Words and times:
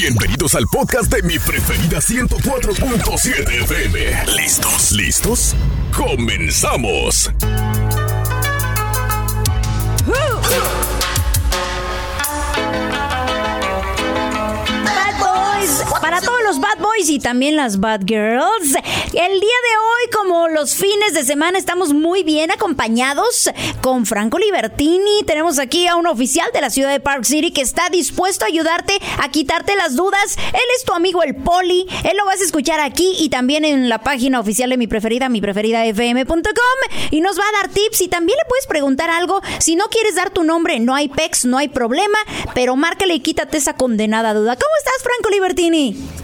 Bienvenidos 0.00 0.54
al 0.54 0.66
podcast 0.66 1.12
de 1.12 1.22
mi 1.24 1.38
preferida 1.38 1.98
104.7 1.98 3.62
FM. 3.64 3.98
¿Listos? 4.34 4.92
¿Listos? 4.92 5.54
¡Comenzamos! 5.94 7.30
Los 16.50 16.60
bad 16.60 16.78
boys 16.80 17.08
y 17.08 17.20
también 17.20 17.54
las 17.54 17.78
bad 17.78 18.00
girls. 18.04 18.74
El 18.74 19.40
día 19.40 19.58
de 19.60 19.76
hoy, 19.78 20.10
como 20.12 20.48
los 20.48 20.74
fines 20.74 21.14
de 21.14 21.22
semana, 21.22 21.58
estamos 21.58 21.92
muy 21.92 22.24
bien 22.24 22.50
acompañados 22.50 23.48
con 23.80 24.04
Franco 24.04 24.36
Libertini. 24.36 25.22
Tenemos 25.24 25.60
aquí 25.60 25.86
a 25.86 25.94
un 25.94 26.08
oficial 26.08 26.50
de 26.52 26.60
la 26.60 26.70
ciudad 26.70 26.90
de 26.90 26.98
Park 26.98 27.22
City 27.22 27.52
que 27.52 27.60
está 27.60 27.88
dispuesto 27.88 28.44
a 28.44 28.48
ayudarte 28.48 28.94
a 29.20 29.30
quitarte 29.30 29.76
las 29.76 29.94
dudas. 29.94 30.36
Él 30.48 30.60
es 30.76 30.84
tu 30.84 30.92
amigo 30.92 31.22
el 31.22 31.36
Poli. 31.36 31.86
Él 32.02 32.16
lo 32.16 32.24
vas 32.24 32.40
a 32.40 32.44
escuchar 32.44 32.80
aquí 32.80 33.14
y 33.20 33.28
también 33.28 33.64
en 33.64 33.88
la 33.88 34.00
página 34.00 34.40
oficial 34.40 34.70
de 34.70 34.76
mi 34.76 34.88
preferida, 34.88 35.28
mi 35.28 35.40
preferida 35.40 35.86
fm.com. 35.86 36.40
Y 37.12 37.20
nos 37.20 37.38
va 37.38 37.44
a 37.48 37.62
dar 37.62 37.70
tips 37.70 38.00
y 38.00 38.08
también 38.08 38.36
le 38.42 38.48
puedes 38.48 38.66
preguntar 38.66 39.08
algo. 39.08 39.40
Si 39.60 39.76
no 39.76 39.84
quieres 39.84 40.16
dar 40.16 40.30
tu 40.30 40.42
nombre, 40.42 40.80
no 40.80 40.96
hay 40.96 41.08
pex, 41.08 41.44
no 41.44 41.58
hay 41.58 41.68
problema, 41.68 42.18
pero 42.54 42.74
márcale 42.74 43.14
y 43.14 43.20
quítate 43.20 43.56
esa 43.58 43.74
condenada 43.74 44.34
duda. 44.34 44.56
¿Cómo 44.56 44.74
estás, 44.80 45.00
Franco 45.04 45.30
Libertini? 45.30 46.19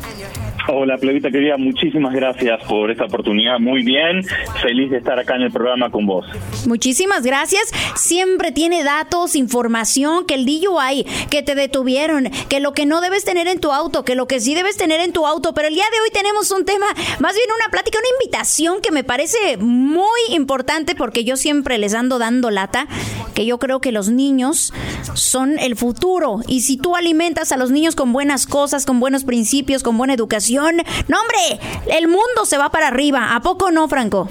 Hola, 0.68 0.98
Plebita 0.98 1.30
querida, 1.30 1.56
muchísimas 1.56 2.12
gracias 2.12 2.60
por 2.64 2.90
esta 2.90 3.04
oportunidad. 3.04 3.60
Muy 3.60 3.84
bien, 3.84 4.24
feliz 4.60 4.90
de 4.90 4.98
estar 4.98 5.16
acá 5.16 5.36
en 5.36 5.42
el 5.42 5.52
programa 5.52 5.90
con 5.90 6.06
vos. 6.06 6.26
Muchísimas 6.66 7.22
gracias. 7.22 7.70
Siempre 7.94 8.50
tiene 8.50 8.82
datos, 8.82 9.36
información, 9.36 10.26
que 10.26 10.34
el 10.34 10.44
DUI, 10.44 11.06
que 11.30 11.44
te 11.44 11.54
detuvieron, 11.54 12.30
que 12.48 12.58
lo 12.58 12.72
que 12.72 12.84
no 12.84 13.00
debes 13.00 13.24
tener 13.24 13.46
en 13.46 13.60
tu 13.60 13.70
auto, 13.70 14.04
que 14.04 14.16
lo 14.16 14.26
que 14.26 14.40
sí 14.40 14.56
debes 14.56 14.76
tener 14.76 14.98
en 14.98 15.12
tu 15.12 15.24
auto. 15.24 15.54
Pero 15.54 15.68
el 15.68 15.74
día 15.74 15.84
de 15.92 16.00
hoy 16.00 16.10
tenemos 16.12 16.50
un 16.50 16.64
tema, 16.64 16.86
más 17.20 17.34
bien 17.34 17.46
una 17.56 17.70
plática, 17.70 18.00
una 18.00 18.24
invitación 18.24 18.80
que 18.82 18.90
me 18.90 19.04
parece 19.04 19.58
muy 19.58 20.20
importante 20.30 20.96
porque 20.96 21.22
yo 21.22 21.36
siempre 21.36 21.78
les 21.78 21.94
ando 21.94 22.18
dando 22.18 22.50
lata, 22.50 22.88
que 23.34 23.46
yo 23.46 23.60
creo 23.60 23.80
que 23.80 23.92
los 23.92 24.08
niños 24.08 24.72
son 25.14 25.60
el 25.60 25.76
futuro. 25.76 26.40
Y 26.48 26.62
si 26.62 26.76
tú 26.76 26.96
alimentas 26.96 27.52
a 27.52 27.56
los 27.56 27.70
niños 27.70 27.94
con 27.94 28.12
buenas 28.12 28.48
cosas, 28.48 28.84
con 28.84 28.98
buenos 28.98 29.22
principios, 29.22 29.84
con 29.84 29.96
buena 29.96 30.14
educación, 30.14 30.55
no, 30.62 31.20
hombre, 31.20 31.60
el 31.88 32.08
mundo 32.08 32.44
se 32.44 32.58
va 32.58 32.70
para 32.70 32.88
arriba. 32.88 33.34
¿A 33.34 33.40
poco 33.40 33.70
no, 33.70 33.88
Franco? 33.88 34.28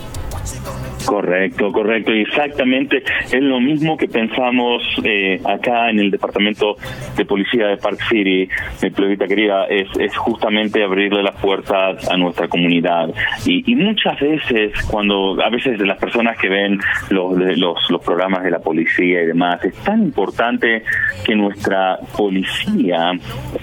Correcto, 1.05 1.71
correcto. 1.71 2.13
Y 2.13 2.21
exactamente 2.21 3.03
es 3.31 3.41
lo 3.41 3.59
mismo 3.59 3.97
que 3.97 4.07
pensamos 4.07 4.81
eh, 5.03 5.39
acá 5.45 5.89
en 5.89 5.99
el 5.99 6.11
Departamento 6.11 6.75
de 7.15 7.25
Policía 7.25 7.67
de 7.67 7.77
Park 7.77 7.99
City, 8.09 8.49
mi 8.81 8.89
plebita 8.89 9.27
querida, 9.27 9.65
es, 9.65 9.87
es 9.99 10.15
justamente 10.17 10.83
abrirle 10.83 11.23
las 11.23 11.35
puertas 11.35 12.09
a 12.09 12.17
nuestra 12.17 12.47
comunidad. 12.47 13.09
Y, 13.45 13.71
y 13.71 13.75
muchas 13.75 14.19
veces, 14.19 14.71
cuando 14.89 15.37
a 15.43 15.49
veces 15.49 15.79
las 15.79 15.97
personas 15.97 16.37
que 16.37 16.49
ven 16.49 16.79
los, 17.09 17.37
los, 17.37 17.89
los 17.89 18.03
programas 18.03 18.43
de 18.43 18.51
la 18.51 18.59
policía 18.59 19.21
y 19.21 19.27
demás, 19.27 19.63
es 19.63 19.75
tan 19.83 20.03
importante 20.03 20.83
que 21.23 21.35
nuestra 21.35 21.99
policía 22.17 23.11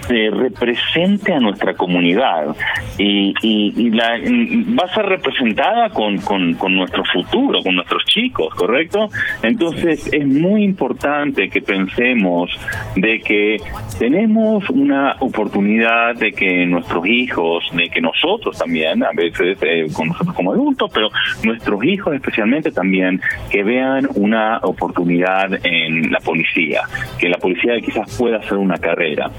eh, 0.09 0.29
represente 0.31 1.33
a 1.33 1.39
nuestra 1.39 1.73
comunidad 1.73 2.55
y, 2.97 3.33
y, 3.41 3.89
la, 3.91 4.17
va 4.17 4.85
a 4.85 4.93
ser 4.93 5.05
representada 5.05 5.89
con, 5.89 6.17
con, 6.19 6.53
con 6.55 6.75
nuestro 6.75 7.03
futuro 7.05 7.32
con 7.63 7.75
nuestros 7.75 8.05
chicos, 8.05 8.53
¿correcto? 8.53 9.09
Entonces 9.41 10.07
es 10.13 10.25
muy 10.25 10.63
importante 10.63 11.49
que 11.49 11.61
pensemos 11.61 12.51
de 12.95 13.19
que 13.19 13.57
tenemos 13.97 14.69
una 14.69 15.15
oportunidad 15.19 16.15
de 16.15 16.31
que 16.31 16.65
nuestros 16.65 17.07
hijos, 17.07 17.63
de 17.73 17.89
que 17.89 18.01
nosotros 18.01 18.57
también, 18.57 19.03
a 19.03 19.11
veces 19.15 19.57
eh, 19.61 19.87
con 19.93 20.09
nosotros 20.09 20.35
como 20.35 20.53
adultos, 20.53 20.91
pero 20.93 21.09
nuestros 21.43 21.83
hijos 21.83 22.13
especialmente 22.13 22.71
también, 22.71 23.19
que 23.49 23.63
vean 23.63 24.07
una 24.15 24.59
oportunidad 24.59 25.53
en 25.65 26.11
la 26.11 26.19
policía, 26.19 26.81
que 27.17 27.29
la 27.29 27.37
policía 27.37 27.73
quizás 27.83 28.15
pueda 28.17 28.37
hacer 28.37 28.57
una 28.57 28.77
carrera. 28.77 29.31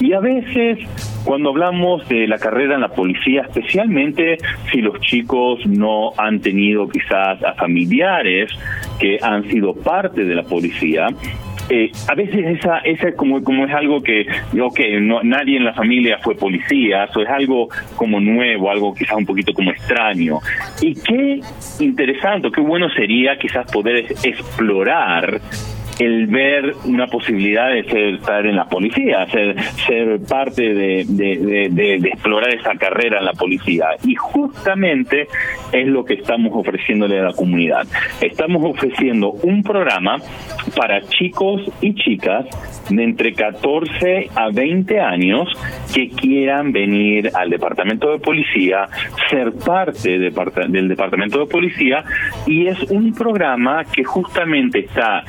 Y 0.00 0.14
a 0.14 0.20
veces 0.20 0.78
cuando 1.24 1.50
hablamos 1.50 2.08
de 2.08 2.26
la 2.26 2.38
carrera 2.38 2.74
en 2.74 2.80
la 2.80 2.88
policía, 2.88 3.42
especialmente 3.42 4.38
si 4.70 4.80
los 4.80 4.98
chicos 5.00 5.64
no 5.66 6.12
han 6.16 6.40
tenido 6.40 6.88
quizás 6.88 7.41
a 7.44 7.54
familiares 7.54 8.50
que 8.98 9.18
han 9.22 9.44
sido 9.48 9.74
parte 9.74 10.24
de 10.24 10.34
la 10.34 10.42
policía, 10.42 11.08
eh, 11.68 11.90
a 12.08 12.14
veces 12.14 12.58
esa, 12.58 12.78
esa 12.78 13.12
como, 13.12 13.42
como 13.42 13.64
es 13.64 13.72
algo 13.72 14.02
que, 14.02 14.26
ok, 14.60 14.80
no, 15.00 15.22
nadie 15.22 15.56
en 15.56 15.64
la 15.64 15.72
familia 15.72 16.18
fue 16.18 16.34
policía, 16.34 17.04
eso 17.04 17.22
es 17.22 17.28
algo 17.28 17.68
como 17.96 18.20
nuevo, 18.20 18.70
algo 18.70 18.92
quizás 18.94 19.16
un 19.16 19.26
poquito 19.26 19.52
como 19.52 19.70
extraño. 19.70 20.40
Y 20.80 20.94
qué 20.94 21.40
interesante, 21.80 22.50
qué 22.54 22.60
bueno 22.60 22.90
sería 22.90 23.38
quizás 23.38 23.70
poder 23.70 24.04
explorar 24.22 25.40
el 25.98 26.26
ver 26.26 26.74
una 26.84 27.06
posibilidad 27.06 27.70
de 27.70 27.84
ser, 27.84 28.14
estar 28.14 28.46
en 28.46 28.56
la 28.56 28.64
policía, 28.64 29.26
ser, 29.30 29.56
ser 29.86 30.20
parte 30.28 30.74
de, 30.74 31.04
de, 31.06 31.94
explorar 32.08 32.54
esa 32.54 32.74
carrera 32.74 33.18
en 33.18 33.26
la 33.26 33.32
policía. 33.32 33.86
Y 34.04 34.14
justamente 34.14 35.26
es 35.72 35.86
lo 35.86 36.04
que 36.04 36.14
estamos 36.14 36.52
ofreciéndole 36.54 37.20
a 37.20 37.24
la 37.24 37.32
comunidad. 37.32 37.86
Estamos 38.20 38.62
ofreciendo 38.64 39.30
un 39.30 39.62
programa 39.62 40.16
para 40.76 41.00
chicos 41.02 41.62
y 41.80 41.94
chicas 41.94 42.46
de 42.88 43.02
entre 43.02 43.32
14 43.32 44.28
a 44.34 44.50
20 44.50 45.00
años 45.00 45.48
que 45.94 46.08
quieran 46.08 46.72
venir 46.72 47.30
al 47.34 47.50
departamento 47.50 48.10
de 48.12 48.18
policía, 48.18 48.88
ser 49.30 49.52
parte 49.52 50.18
del 50.18 50.88
departamento 50.88 51.40
de 51.40 51.46
policía 51.46 52.04
y 52.46 52.66
es 52.66 52.82
un 52.90 53.12
programa 53.12 53.84
que 53.84 54.04
justamente 54.04 54.80
está 54.80 55.24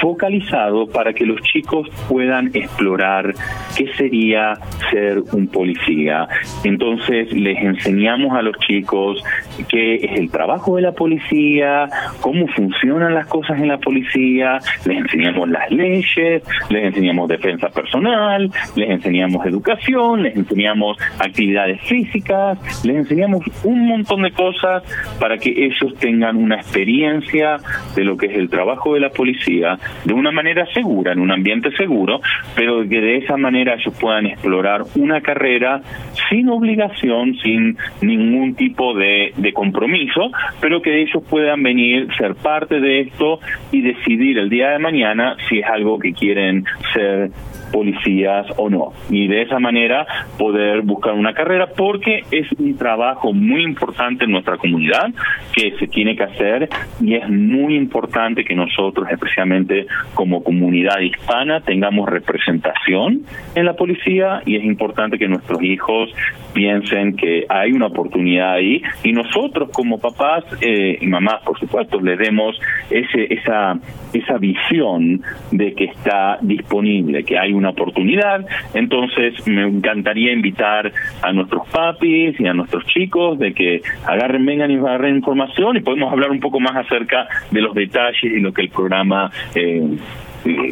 focalizado 0.00 0.86
para 0.86 1.12
que 1.12 1.26
los 1.26 1.40
chicos 1.42 1.88
puedan 2.08 2.50
explorar 2.54 3.34
qué 3.76 3.92
sería 3.96 4.54
ser 4.90 5.22
un 5.32 5.46
policía. 5.48 6.28
Entonces 6.64 7.32
les 7.32 7.58
enseñamos 7.58 8.36
a 8.36 8.42
los 8.42 8.56
chicos 8.58 9.22
qué 9.68 9.96
es 9.96 10.18
el 10.18 10.30
trabajo 10.30 10.76
de 10.76 10.82
la 10.82 10.92
policía, 10.92 11.88
cómo 12.20 12.46
funcionan 12.48 13.14
las 13.14 13.26
cosas 13.26 13.58
en 13.58 13.68
la 13.68 13.78
policía, 13.78 14.58
les 14.86 14.98
enseñamos 14.98 15.48
las 15.48 15.70
leyes, 15.70 16.42
les 16.68 16.84
enseñamos 16.84 17.28
defensa 17.28 17.68
personal, 17.68 18.50
les 18.76 18.90
enseñamos 18.90 19.44
educación, 19.46 20.22
les 20.22 20.36
enseñamos 20.36 20.98
actividades 21.18 21.80
físicas, 21.82 22.58
les 22.84 22.96
enseñamos 22.96 23.42
un 23.64 23.86
montón 23.86 24.22
de 24.22 24.32
cosas 24.32 24.82
para 25.18 25.38
que 25.38 25.50
ellos 25.50 25.94
tengan 25.98 26.36
una 26.36 26.56
experiencia 26.56 27.56
de 27.94 28.04
lo 28.04 28.16
que 28.16 28.26
es 28.26 28.36
el 28.36 28.48
trabajo 28.48 28.94
de 28.94 29.00
la 29.00 29.10
policía 29.10 29.78
de 30.04 30.14
una 30.14 30.30
manera 30.30 30.66
segura, 30.72 31.12
en 31.12 31.20
un 31.20 31.30
ambiente 31.30 31.70
seguro, 31.76 32.20
pero 32.54 32.88
que 32.88 33.00
de 33.00 33.18
esa 33.18 33.36
manera 33.36 33.74
ellos 33.74 33.94
puedan 34.00 34.26
explorar 34.26 34.82
una 34.96 35.20
carrera 35.20 35.82
sin 36.28 36.48
obligación, 36.48 37.34
sin 37.42 37.76
ningún 38.00 38.54
tipo 38.54 38.94
de, 38.94 39.32
de 39.36 39.49
compromiso, 39.52 40.30
pero 40.60 40.82
que 40.82 41.02
ellos 41.02 41.22
puedan 41.28 41.62
venir, 41.62 42.08
ser 42.16 42.34
parte 42.34 42.80
de 42.80 43.00
esto 43.00 43.40
y 43.72 43.82
decidir 43.82 44.38
el 44.38 44.48
día 44.48 44.70
de 44.70 44.78
mañana 44.78 45.36
si 45.48 45.58
es 45.58 45.66
algo 45.66 45.98
que 45.98 46.12
quieren 46.12 46.64
ser 46.92 47.30
policías 47.70 48.46
o 48.56 48.68
no. 48.68 48.92
Y 49.10 49.28
de 49.28 49.42
esa 49.42 49.58
manera 49.58 50.06
poder 50.38 50.82
buscar 50.82 51.14
una 51.14 51.32
carrera 51.32 51.68
porque 51.76 52.22
es 52.30 52.46
un 52.58 52.76
trabajo 52.76 53.32
muy 53.32 53.62
importante 53.62 54.24
en 54.24 54.32
nuestra 54.32 54.56
comunidad 54.56 55.08
que 55.54 55.72
se 55.78 55.86
tiene 55.86 56.16
que 56.16 56.24
hacer 56.24 56.68
y 57.00 57.14
es 57.14 57.28
muy 57.28 57.76
importante 57.76 58.44
que 58.44 58.54
nosotros, 58.54 59.08
especialmente 59.10 59.86
como 60.14 60.42
comunidad 60.42 61.00
hispana, 61.00 61.60
tengamos 61.60 62.08
representación 62.08 63.22
en 63.54 63.64
la 63.64 63.74
policía 63.74 64.42
y 64.46 64.56
es 64.56 64.64
importante 64.64 65.18
que 65.18 65.28
nuestros 65.28 65.62
hijos 65.62 66.10
piensen 66.52 67.16
que 67.16 67.46
hay 67.48 67.72
una 67.72 67.86
oportunidad 67.86 68.54
ahí 68.54 68.82
y 69.04 69.12
nosotros 69.12 69.39
como 69.72 69.98
papás 69.98 70.44
eh, 70.60 70.98
y 71.00 71.06
mamás, 71.06 71.42
por 71.44 71.58
supuesto, 71.58 72.00
le 72.00 72.16
demos 72.16 72.58
ese, 72.90 73.32
esa, 73.32 73.78
esa 74.12 74.38
visión 74.38 75.22
de 75.50 75.74
que 75.74 75.84
está 75.84 76.38
disponible, 76.42 77.24
que 77.24 77.38
hay 77.38 77.52
una 77.52 77.70
oportunidad. 77.70 78.46
Entonces, 78.74 79.46
me 79.46 79.66
encantaría 79.66 80.32
invitar 80.32 80.92
a 81.22 81.32
nuestros 81.32 81.66
papis 81.68 82.38
y 82.38 82.46
a 82.46 82.54
nuestros 82.54 82.84
chicos 82.86 83.38
de 83.38 83.52
que 83.52 83.82
agarren, 84.06 84.44
vengan 84.44 84.70
y 84.70 84.76
agarren 84.76 85.16
información 85.16 85.76
y 85.76 85.80
podemos 85.80 86.12
hablar 86.12 86.30
un 86.30 86.40
poco 86.40 86.60
más 86.60 86.76
acerca 86.76 87.28
de 87.50 87.60
los 87.60 87.74
detalles 87.74 88.22
y 88.22 88.40
lo 88.40 88.52
que 88.52 88.62
el 88.62 88.70
programa 88.70 89.30
eh, 89.54 89.96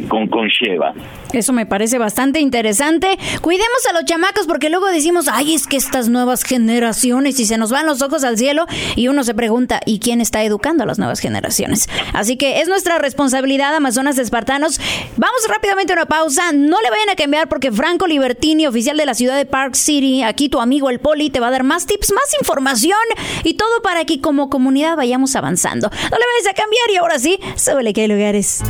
con, 0.07 0.27
conlleva. 0.27 0.93
Eso 1.33 1.53
me 1.53 1.65
parece 1.65 1.97
bastante 1.97 2.39
interesante. 2.39 3.17
Cuidemos 3.41 3.85
a 3.89 3.93
los 3.93 4.05
chamacos 4.05 4.47
porque 4.47 4.69
luego 4.69 4.87
decimos, 4.87 5.27
ay, 5.31 5.53
es 5.53 5.67
que 5.67 5.77
estas 5.77 6.09
nuevas 6.09 6.43
generaciones 6.43 7.39
y 7.39 7.45
se 7.45 7.57
nos 7.57 7.71
van 7.71 7.85
los 7.85 8.01
ojos 8.01 8.23
al 8.23 8.37
cielo 8.37 8.65
y 8.95 9.07
uno 9.09 9.23
se 9.23 9.33
pregunta, 9.33 9.79
¿y 9.85 9.99
quién 9.99 10.21
está 10.21 10.43
educando 10.43 10.83
a 10.83 10.87
las 10.87 10.97
nuevas 10.97 11.19
generaciones? 11.19 11.87
Así 12.13 12.35
que 12.35 12.61
es 12.61 12.67
nuestra 12.67 12.97
responsabilidad, 12.97 13.75
Amazonas 13.75 14.17
Espartanos. 14.17 14.79
Vamos 15.17 15.39
rápidamente 15.47 15.93
a 15.93 15.97
una 15.97 16.05
pausa. 16.07 16.51
No 16.51 16.81
le 16.81 16.89
vayan 16.89 17.09
a 17.09 17.15
cambiar 17.15 17.47
porque 17.47 17.71
Franco 17.71 18.07
Libertini, 18.07 18.65
oficial 18.65 18.97
de 18.97 19.05
la 19.05 19.13
ciudad 19.13 19.37
de 19.37 19.45
Park 19.45 19.75
City, 19.75 20.23
aquí 20.23 20.49
tu 20.49 20.59
amigo 20.59 20.89
el 20.89 20.99
Poli, 20.99 21.29
te 21.29 21.39
va 21.39 21.47
a 21.47 21.51
dar 21.51 21.63
más 21.63 21.85
tips, 21.85 22.11
más 22.11 22.33
información 22.39 22.97
y 23.43 23.53
todo 23.53 23.81
para 23.83 24.05
que 24.05 24.19
como 24.19 24.49
comunidad 24.49 24.97
vayamos 24.97 25.35
avanzando. 25.35 25.89
No 25.89 26.17
le 26.17 26.25
vayas 26.25 26.47
a 26.49 26.53
cambiar 26.53 26.89
y 26.91 26.95
ahora 26.97 27.19
sí, 27.19 27.39
súbele 27.55 27.93
que 27.93 28.01
hay 28.01 28.07
lugares. 28.07 28.63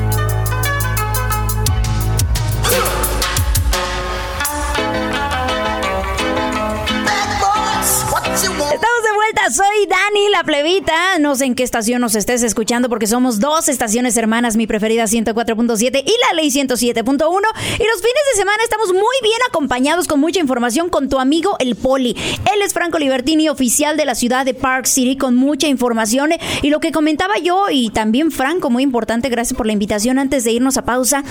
Soy 9.50 9.88
Dani, 9.88 10.30
la 10.30 10.44
plebita. 10.44 11.18
No 11.20 11.36
sé 11.36 11.46
en 11.46 11.56
qué 11.56 11.64
estación 11.64 12.02
nos 12.02 12.16
estés 12.16 12.44
escuchando 12.44 12.90
porque 12.90 13.08
somos 13.08 13.40
dos 13.40 13.68
estaciones 13.68 14.16
hermanas, 14.18 14.56
mi 14.56 14.68
preferida 14.68 15.06
104.7 15.06 16.04
y 16.06 16.14
la 16.28 16.36
ley 16.36 16.50
107.1. 16.50 17.04
Y 17.04 17.84
los 17.84 18.02
fines 18.02 18.24
de 18.34 18.38
semana 18.38 18.64
estamos 18.64 18.94
muy 18.94 19.16
bien 19.24 19.40
acompañados 19.50 20.08
con 20.08 20.20
mucha 20.20 20.40
información 20.40 20.90
con 20.90 21.10
tu 21.10 21.20
amigo 21.20 21.56
el 21.60 21.76
Poli. 21.76 22.16
Él 22.54 22.62
es 22.64 22.74
Franco 22.74 23.00
Libertini, 23.00 23.50
oficial 23.50 23.98
de 23.98 24.06
la 24.06 24.16
ciudad 24.16 24.46
de 24.46 24.54
Park 24.54 24.86
City, 24.86 25.18
con 25.18 25.36
mucha 25.36 25.68
información. 25.68 26.32
Y 26.62 26.70
lo 26.70 26.80
que 26.80 26.92
comentaba 26.92 27.38
yo 27.40 27.70
y 27.72 27.90
también 27.90 28.32
Franco, 28.32 28.70
muy 28.70 28.84
importante, 28.84 29.30
gracias 29.30 29.58
por 29.58 29.66
la 29.66 29.74
invitación 29.74 30.20
antes 30.20 30.44
de 30.44 30.52
irnos 30.52 30.78
a 30.78 30.86
pausa 30.86 31.24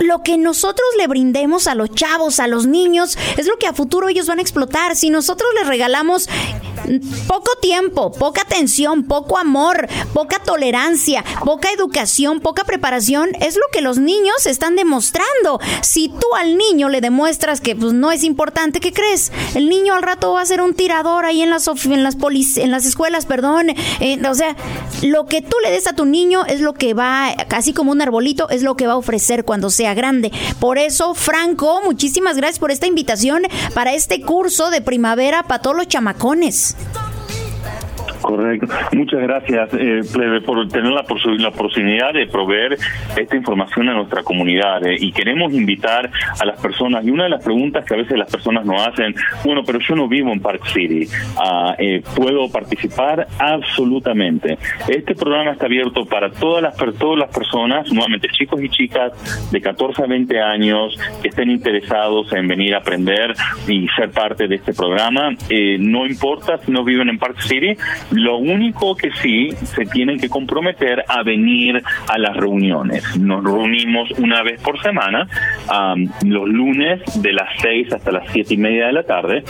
lo 0.00 0.22
que 0.22 0.38
nosotros 0.38 0.86
le 0.98 1.06
brindemos 1.06 1.66
a 1.66 1.74
los 1.74 1.90
chavos, 1.90 2.40
a 2.40 2.46
los 2.46 2.66
niños, 2.66 3.18
es 3.36 3.46
lo 3.46 3.56
que 3.58 3.66
a 3.66 3.72
futuro 3.72 4.08
ellos 4.08 4.26
van 4.26 4.38
a 4.38 4.42
explotar. 4.42 4.96
Si 4.96 5.10
nosotros 5.10 5.48
les 5.58 5.66
regalamos 5.66 6.28
poco 7.26 7.50
tiempo, 7.60 8.12
poca 8.12 8.42
atención, 8.42 9.04
poco 9.04 9.38
amor, 9.38 9.88
poca 10.12 10.38
tolerancia, 10.40 11.24
poca 11.44 11.70
educación, 11.70 12.40
poca 12.40 12.64
preparación, 12.64 13.30
es 13.40 13.56
lo 13.56 13.62
que 13.72 13.80
los 13.80 13.98
niños 13.98 14.46
están 14.46 14.76
demostrando. 14.76 15.60
Si 15.82 16.08
tú 16.08 16.26
al 16.36 16.56
niño 16.56 16.88
le 16.88 17.00
demuestras 17.00 17.60
que 17.60 17.76
pues, 17.76 17.92
no 17.92 18.10
es 18.12 18.24
importante, 18.24 18.80
¿qué 18.80 18.92
crees? 18.92 19.32
El 19.54 19.68
niño 19.68 19.94
al 19.94 20.02
rato 20.02 20.32
va 20.32 20.42
a 20.42 20.46
ser 20.46 20.60
un 20.60 20.74
tirador 20.74 21.24
ahí 21.24 21.42
en 21.42 21.50
las 21.50 21.68
en 21.68 22.02
las 22.02 22.16
en 22.56 22.70
las 22.70 22.86
escuelas, 22.86 23.26
perdón. 23.26 23.70
Eh, 24.00 24.20
o 24.28 24.34
sea, 24.34 24.56
lo 25.02 25.26
que 25.26 25.42
tú 25.42 25.56
le 25.62 25.70
des 25.70 25.86
a 25.86 25.94
tu 25.94 26.04
niño 26.04 26.44
es 26.46 26.60
lo 26.60 26.74
que 26.74 26.94
va, 26.94 27.34
casi 27.48 27.72
como 27.72 27.92
un 27.92 28.00
arbolito, 28.00 28.48
es 28.48 28.62
lo 28.62 28.76
que 28.76 28.86
va 28.86 28.94
a 28.94 28.96
ofrecer 28.96 29.44
cuando 29.44 29.70
grande. 29.94 30.32
Por 30.60 30.78
eso, 30.78 31.14
Franco, 31.14 31.80
muchísimas 31.84 32.36
gracias 32.36 32.58
por 32.58 32.70
esta 32.70 32.86
invitación 32.86 33.42
para 33.74 33.92
este 33.92 34.20
curso 34.20 34.70
de 34.70 34.80
primavera 34.80 35.42
para 35.42 35.62
todos 35.62 35.76
los 35.76 35.88
chamacones. 35.88 36.76
Correcto. 38.22 38.68
Muchas 38.92 39.20
gracias, 39.20 39.70
eh, 39.74 40.00
por 40.46 40.68
tener 40.68 40.92
la, 40.92 41.04
la 41.38 41.50
posibilidad 41.50 42.12
de 42.12 42.26
proveer 42.26 42.78
esta 43.16 43.36
información 43.36 43.88
a 43.88 43.94
nuestra 43.94 44.22
comunidad. 44.22 44.86
Eh, 44.86 44.96
y 44.98 45.12
queremos 45.12 45.52
invitar 45.52 46.10
a 46.40 46.44
las 46.44 46.60
personas, 46.60 47.04
y 47.04 47.10
una 47.10 47.24
de 47.24 47.30
las 47.30 47.44
preguntas 47.44 47.84
que 47.84 47.94
a 47.94 47.96
veces 47.96 48.16
las 48.16 48.30
personas 48.30 48.64
nos 48.64 48.86
hacen, 48.86 49.14
bueno, 49.44 49.62
pero 49.64 49.78
yo 49.80 49.94
no 49.94 50.08
vivo 50.08 50.32
en 50.32 50.40
Park 50.40 50.66
City, 50.66 51.08
ah, 51.36 51.74
eh, 51.78 52.02
¿puedo 52.14 52.50
participar? 52.50 53.26
Absolutamente. 53.38 54.58
Este 54.88 55.14
programa 55.14 55.52
está 55.52 55.66
abierto 55.66 56.04
para 56.04 56.30
todas 56.30 56.62
las, 56.62 56.76
todas 56.76 57.18
las 57.18 57.34
personas, 57.34 57.92
nuevamente 57.92 58.28
chicos 58.28 58.62
y 58.62 58.68
chicas 58.68 59.12
de 59.50 59.60
14 59.60 60.04
a 60.04 60.06
20 60.06 60.40
años 60.40 60.98
que 61.20 61.28
estén 61.28 61.50
interesados 61.50 62.32
en 62.32 62.46
venir 62.46 62.74
a 62.74 62.78
aprender 62.78 63.34
y 63.66 63.88
ser 63.88 64.10
parte 64.10 64.46
de 64.46 64.56
este 64.56 64.72
programa. 64.72 65.30
Eh, 65.48 65.76
no 65.78 66.06
importa 66.06 66.58
si 66.58 66.70
no 66.70 66.84
viven 66.84 67.08
en 67.08 67.18
Park 67.18 67.40
City, 67.40 67.76
lo 68.12 68.36
único 68.36 68.94
que 68.94 69.10
sí 69.22 69.50
se 69.52 69.86
tienen 69.86 70.18
que 70.18 70.28
comprometer 70.28 71.04
a 71.08 71.22
venir 71.22 71.82
a 72.08 72.18
las 72.18 72.36
reuniones. 72.36 73.16
Nos 73.18 73.42
reunimos 73.44 74.10
una 74.18 74.42
vez 74.42 74.60
por 74.62 74.80
semana, 74.82 75.28
los 76.24 76.48
lunes 76.48 77.00
de 77.22 77.32
las 77.32 77.48
6 77.60 77.92
hasta 77.92 78.12
las 78.12 78.30
siete 78.32 78.54
y 78.54 78.56
media 78.56 78.86
de 78.86 78.92
la 78.92 79.02
tarde, 79.02 79.44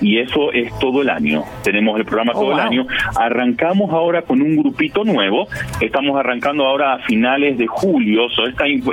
y 0.00 0.18
eso 0.18 0.52
es 0.52 0.76
todo 0.78 1.02
el 1.02 1.10
año. 1.10 1.44
Tenemos 1.62 1.98
el 1.98 2.04
programa 2.04 2.32
todo 2.32 2.52
el 2.52 2.58
oh, 2.58 2.62
año. 2.62 2.86
Arrancamos 3.16 3.90
ahora 3.92 4.22
con 4.22 4.40
un 4.42 4.56
grupito 4.56 5.04
nuevo. 5.04 5.46
Estamos 5.80 6.18
arrancando 6.18 6.66
ahora 6.66 6.94
a 6.94 6.98
finales 7.00 7.58
de 7.58 7.66
julio. 7.66 8.26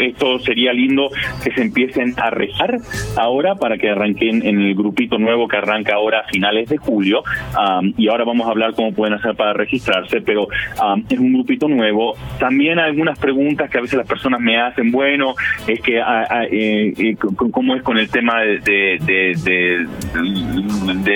esto 0.01 0.39
sería 0.39 0.73
lindo 0.73 1.09
que 1.43 1.51
se 1.51 1.61
empiecen 1.61 2.13
a 2.17 2.29
rezar 2.29 2.77
ahora 3.17 3.55
para 3.55 3.77
que 3.77 3.89
arranquen 3.89 4.45
en 4.45 4.61
el 4.61 4.75
grupito 4.75 5.17
nuevo 5.17 5.47
que 5.47 5.57
arranca 5.57 5.95
ahora 5.95 6.21
a 6.21 6.23
finales 6.23 6.69
de 6.69 6.77
julio. 6.77 7.23
y 7.97 8.07
ahora 8.07 8.23
vamos 8.23 8.47
a 8.47 8.51
hablar 8.51 8.73
con 8.73 8.86
pueden 8.91 9.15
hacer 9.15 9.35
para 9.35 9.53
registrarse, 9.53 10.21
pero 10.21 10.43
um, 10.45 11.03
es 11.09 11.19
un 11.19 11.33
grupito 11.33 11.67
nuevo. 11.67 12.15
También 12.39 12.79
hay 12.79 12.89
algunas 12.89 13.17
preguntas 13.19 13.69
que 13.69 13.77
a 13.77 13.81
veces 13.81 13.97
las 13.97 14.07
personas 14.07 14.39
me 14.39 14.59
hacen, 14.59 14.91
bueno, 14.91 15.35
es 15.67 15.81
que 15.81 16.01
ah, 16.01 16.25
ah, 16.29 16.43
eh, 16.45 16.93
eh, 16.97 17.15
cómo 17.51 17.75
es 17.75 17.83
con 17.83 17.97
el 17.97 18.09
tema 18.09 18.41
de, 18.41 19.87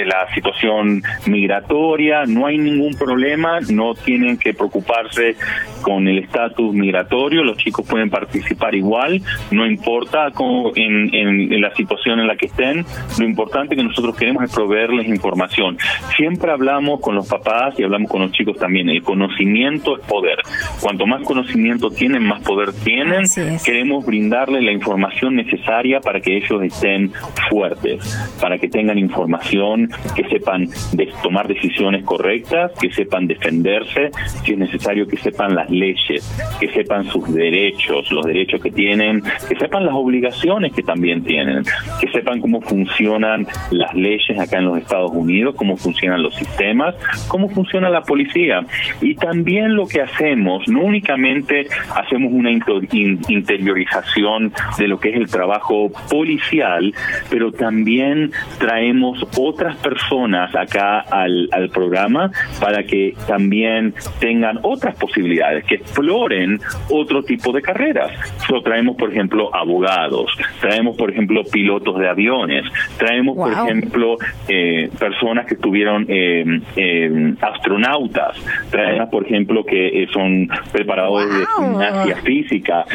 la 0.06 0.34
situación 0.34 1.04
migratoria, 1.28 2.26
no 2.26 2.46
hay 2.46 2.58
ningún 2.58 2.96
problema, 2.96 3.60
no 3.70 3.94
tienen 3.94 4.38
que 4.38 4.54
preocuparse 4.54 5.36
con 5.82 6.08
el 6.08 6.20
estatus 6.20 6.74
migratorio, 6.74 7.44
los 7.44 7.58
chicos 7.58 7.86
pueden 7.88 8.10
participar 8.10 8.76
igual, 8.76 9.22
no 9.52 9.66
importa 9.66 10.32
cómo, 10.34 10.72
en, 10.76 11.62
la 11.62 11.74
situación 11.76 12.20
en 12.20 12.28
la 12.28 12.36
que 12.36 12.48
estén, 12.48 12.86
lo 13.20 13.26
importante 13.26 13.76
que 13.76 13.84
nosotros 13.84 14.16
queremos 14.16 14.44
es 14.44 14.54
proveerles 14.54 15.08
información. 15.08 15.78
Siempre 16.16 16.52
hablamos 16.52 17.00
con 17.00 17.16
los 17.16 17.28
papás 17.28 17.61
y 17.78 17.84
hablamos 17.84 18.10
con 18.10 18.22
los 18.22 18.32
chicos 18.32 18.58
también, 18.58 18.90
el 18.90 19.04
conocimiento 19.04 19.98
es 19.98 20.06
poder. 20.06 20.38
Cuanto 20.82 21.06
más 21.06 21.22
conocimiento 21.24 21.90
tienen, 21.90 22.24
más 22.24 22.42
poder 22.42 22.74
tienen. 22.84 23.26
Queremos 23.64 24.06
brindarles 24.06 24.64
la 24.64 24.72
información 24.72 25.36
necesaria 25.36 26.00
para 26.00 26.20
que 26.20 26.38
ellos 26.38 26.64
estén 26.64 27.12
fuertes, 27.50 28.00
para 28.42 28.58
que 28.58 28.68
tengan 28.68 28.98
información, 28.98 29.90
que 30.16 30.28
sepan 30.30 30.68
de 30.94 31.12
tomar 31.22 31.48
decisiones 31.48 32.04
correctas, 32.04 32.72
que 32.80 32.92
sepan 32.92 33.28
defenderse, 33.28 34.12
si 34.44 34.54
es 34.54 34.58
necesario 34.58 35.08
que 35.08 35.18
sepan 35.18 35.56
las 35.56 35.70
leyes, 35.70 36.28
que 36.60 36.68
sepan 36.70 37.06
sus 37.06 37.34
derechos, 37.34 38.12
los 38.12 38.26
derechos 38.26 38.62
que 38.62 38.72
tienen, 38.72 39.22
que 39.48 39.56
sepan 39.56 39.86
las 39.86 39.94
obligaciones 39.94 40.74
que 40.74 40.84
también 40.84 41.24
tienen, 41.24 41.64
que 42.00 42.10
sepan 42.12 42.42
cómo 42.42 42.62
funcionan 42.62 43.48
las 43.72 43.94
leyes 43.94 44.40
acá 44.40 44.58
en 44.58 44.66
los 44.66 44.78
Estados 44.78 45.12
Unidos, 45.12 45.56
cómo 45.56 45.78
funcionan 45.78 46.24
los 46.24 46.36
sistemas, 46.36 46.96
cómo 47.28 47.50
funciona 47.52 47.90
la 47.90 48.02
policía. 48.02 48.66
Y 49.02 49.16
también 49.16 49.76
lo 49.76 49.88
que 49.88 50.02
hacemos, 50.02 50.68
no 50.68 50.82
únicamente 50.82 51.68
hacemos 51.96 52.32
una 52.34 52.52
interiorización 52.52 54.54
de 54.78 54.88
lo 54.88 55.00
que 55.00 55.10
es 55.10 55.16
el 55.16 55.30
trabajo 55.30 55.92
policial, 56.10 56.94
pero 57.30 57.52
también 57.52 58.32
traemos 58.60 59.26
otras 59.38 59.76
personas 59.78 60.54
acá 60.56 61.00
al, 61.00 61.50
al 61.52 61.70
programa 61.70 62.32
para 62.60 62.84
que 62.84 63.14
también 63.28 63.94
tengan 64.20 64.60
otras 64.64 64.96
posibilidades 64.96 65.64
que 65.66 65.76
exploren 65.76 66.60
otro 66.90 67.24
tipo 67.24 67.52
de 67.52 67.62
carreras. 67.62 68.12
So, 68.48 68.62
traemos, 68.62 68.98
por 68.98 69.12
ejemplo, 69.12 69.54
abogados, 69.56 70.32
traemos, 70.60 70.98
por 70.98 71.12
ejemplo, 71.12 71.44
pilotos 71.44 71.98
de 72.00 72.08
aviones, 72.08 72.66
traemos, 72.98 73.36
por 73.36 73.52
ejemplo, 73.52 74.18
eh, 74.48 74.90
personas 75.00 75.46
que 75.46 75.56
estuvieron 75.56 76.06
eh, 76.08 76.62
eh, 76.76 77.34
astronautas, 77.42 78.38
traemos, 78.70 79.10
por 79.10 79.26
ejemplo, 79.26 79.64
que 79.64 80.08
son 80.12 80.48
preparadores 80.72 81.30
de 81.30 81.46
gimnasia 81.58 82.16
física. 82.18 82.86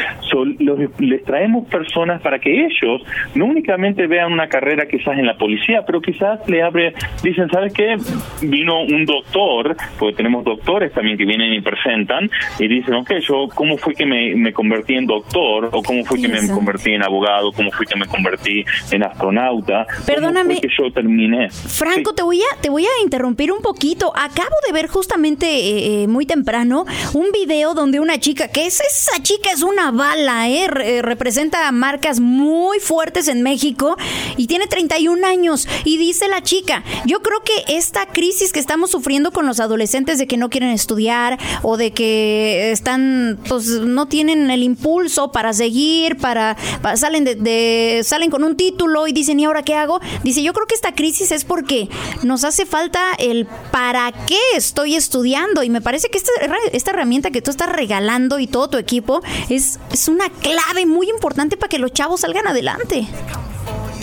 les 0.99 1.23
traemos 1.23 1.67
personas 1.67 2.21
para 2.21 2.39
que 2.39 2.65
ellos 2.65 3.01
no 3.35 3.45
únicamente 3.45 4.07
vean 4.07 4.31
una 4.31 4.47
carrera 4.47 4.87
quizás 4.87 5.17
en 5.17 5.25
la 5.25 5.37
policía, 5.37 5.83
pero 5.85 6.01
quizás 6.01 6.47
le 6.47 6.61
abre, 6.63 6.93
dicen, 7.23 7.49
¿sabes 7.49 7.73
qué? 7.73 7.95
Vino 8.41 8.81
un 8.81 9.05
doctor, 9.05 9.75
porque 9.99 10.15
tenemos 10.15 10.43
doctores 10.43 10.93
también 10.93 11.17
que 11.17 11.25
vienen 11.25 11.53
y 11.53 11.61
presentan, 11.61 12.29
y 12.59 12.67
dicen, 12.67 12.93
ok, 12.95 13.11
yo, 13.21 13.47
¿cómo 13.53 13.77
fue 13.77 13.93
que 13.93 14.05
me, 14.05 14.35
me 14.35 14.53
convertí 14.53 14.95
en 14.95 15.05
doctor? 15.05 15.69
¿O 15.71 15.81
cómo 15.81 16.03
fue 16.05 16.21
que 16.21 16.27
me 16.27 16.47
convertí 16.49 16.91
en 16.91 17.03
abogado? 17.03 17.51
¿Cómo 17.51 17.71
fue 17.71 17.85
que 17.85 17.97
me 17.97 18.05
convertí 18.05 18.63
en 18.91 19.03
astronauta? 19.03 19.85
Perdóname. 20.05 20.59
que 20.61 20.69
yo 20.77 20.91
terminé? 20.91 21.49
Franco, 21.49 22.13
te, 22.13 22.23
voy 22.23 22.41
a, 22.41 22.61
te 22.61 22.69
voy 22.69 22.85
a 22.85 23.03
interrumpir 23.03 23.51
un 23.51 23.61
poquito. 23.61 24.11
¿A 24.15 24.29
acabo 24.37 24.55
de 24.67 24.73
ver 24.73 24.87
justamente 24.87 25.47
eh, 25.47 26.03
eh, 26.03 26.07
muy 26.07 26.27
temprano 26.27 26.85
un 27.13 27.31
video 27.31 27.73
donde 27.73 27.99
una 27.99 28.19
chica, 28.19 28.49
que 28.49 28.67
es 28.67 28.79
esa 28.81 29.21
chica 29.23 29.51
es 29.51 29.63
una 29.63 29.89
bala, 29.89 30.47
¿eh? 30.47 30.67
representa 31.01 31.71
marcas 31.71 32.19
muy 32.19 32.79
fuertes 32.79 33.27
en 33.29 33.41
México 33.41 33.97
y 34.37 34.45
tiene 34.45 34.67
31 34.67 35.25
años 35.25 35.67
y 35.85 35.97
dice 35.97 36.27
la 36.27 36.43
chica, 36.43 36.83
yo 37.05 37.21
creo 37.23 37.41
que 37.43 37.75
esta 37.75 38.05
crisis 38.05 38.53
que 38.53 38.59
estamos 38.59 38.91
sufriendo 38.91 39.31
con 39.31 39.47
los 39.47 39.59
adolescentes 39.59 40.19
de 40.19 40.27
que 40.27 40.37
no 40.37 40.49
quieren 40.49 40.69
estudiar 40.69 41.39
o 41.63 41.77
de 41.77 41.91
que 41.91 42.71
están, 42.71 43.39
pues 43.47 43.67
no 43.67 44.07
tienen 44.07 44.51
el 44.51 44.61
impulso 44.61 45.31
para 45.31 45.53
seguir, 45.53 46.17
para, 46.17 46.55
salen 46.95 47.23
de, 47.23 48.01
salen 48.03 48.29
con 48.29 48.43
un 48.43 48.55
título 48.55 49.07
y 49.07 49.13
dicen, 49.13 49.39
¿y 49.39 49.45
ahora 49.45 49.63
qué 49.63 49.73
hago? 49.73 49.99
Dice, 50.23 50.43
yo 50.43 50.53
creo 50.53 50.67
que 50.67 50.75
esta 50.75 50.93
crisis 50.93 51.31
es 51.31 51.43
porque 51.43 51.89
nos 52.21 52.43
hace 52.43 52.67
falta 52.67 53.01
el 53.17 53.47
para 53.71 54.11
qué 54.25 54.39
estoy 54.55 54.95
estudiando 54.95 55.63
y 55.63 55.69
me 55.69 55.81
parece 55.81 56.09
que 56.09 56.17
esta, 56.17 56.31
esta 56.71 56.91
herramienta 56.91 57.31
que 57.31 57.41
tú 57.41 57.51
estás 57.51 57.69
regalando 57.69 58.39
y 58.39 58.47
todo 58.47 58.69
tu 58.69 58.77
equipo 58.77 59.21
es, 59.49 59.79
es 59.91 60.07
una 60.07 60.29
clave 60.29 60.85
muy 60.85 61.09
importante 61.09 61.57
para 61.57 61.69
que 61.69 61.79
los 61.79 61.93
chavos 61.93 62.21
salgan 62.21 62.47
adelante. 62.47 63.07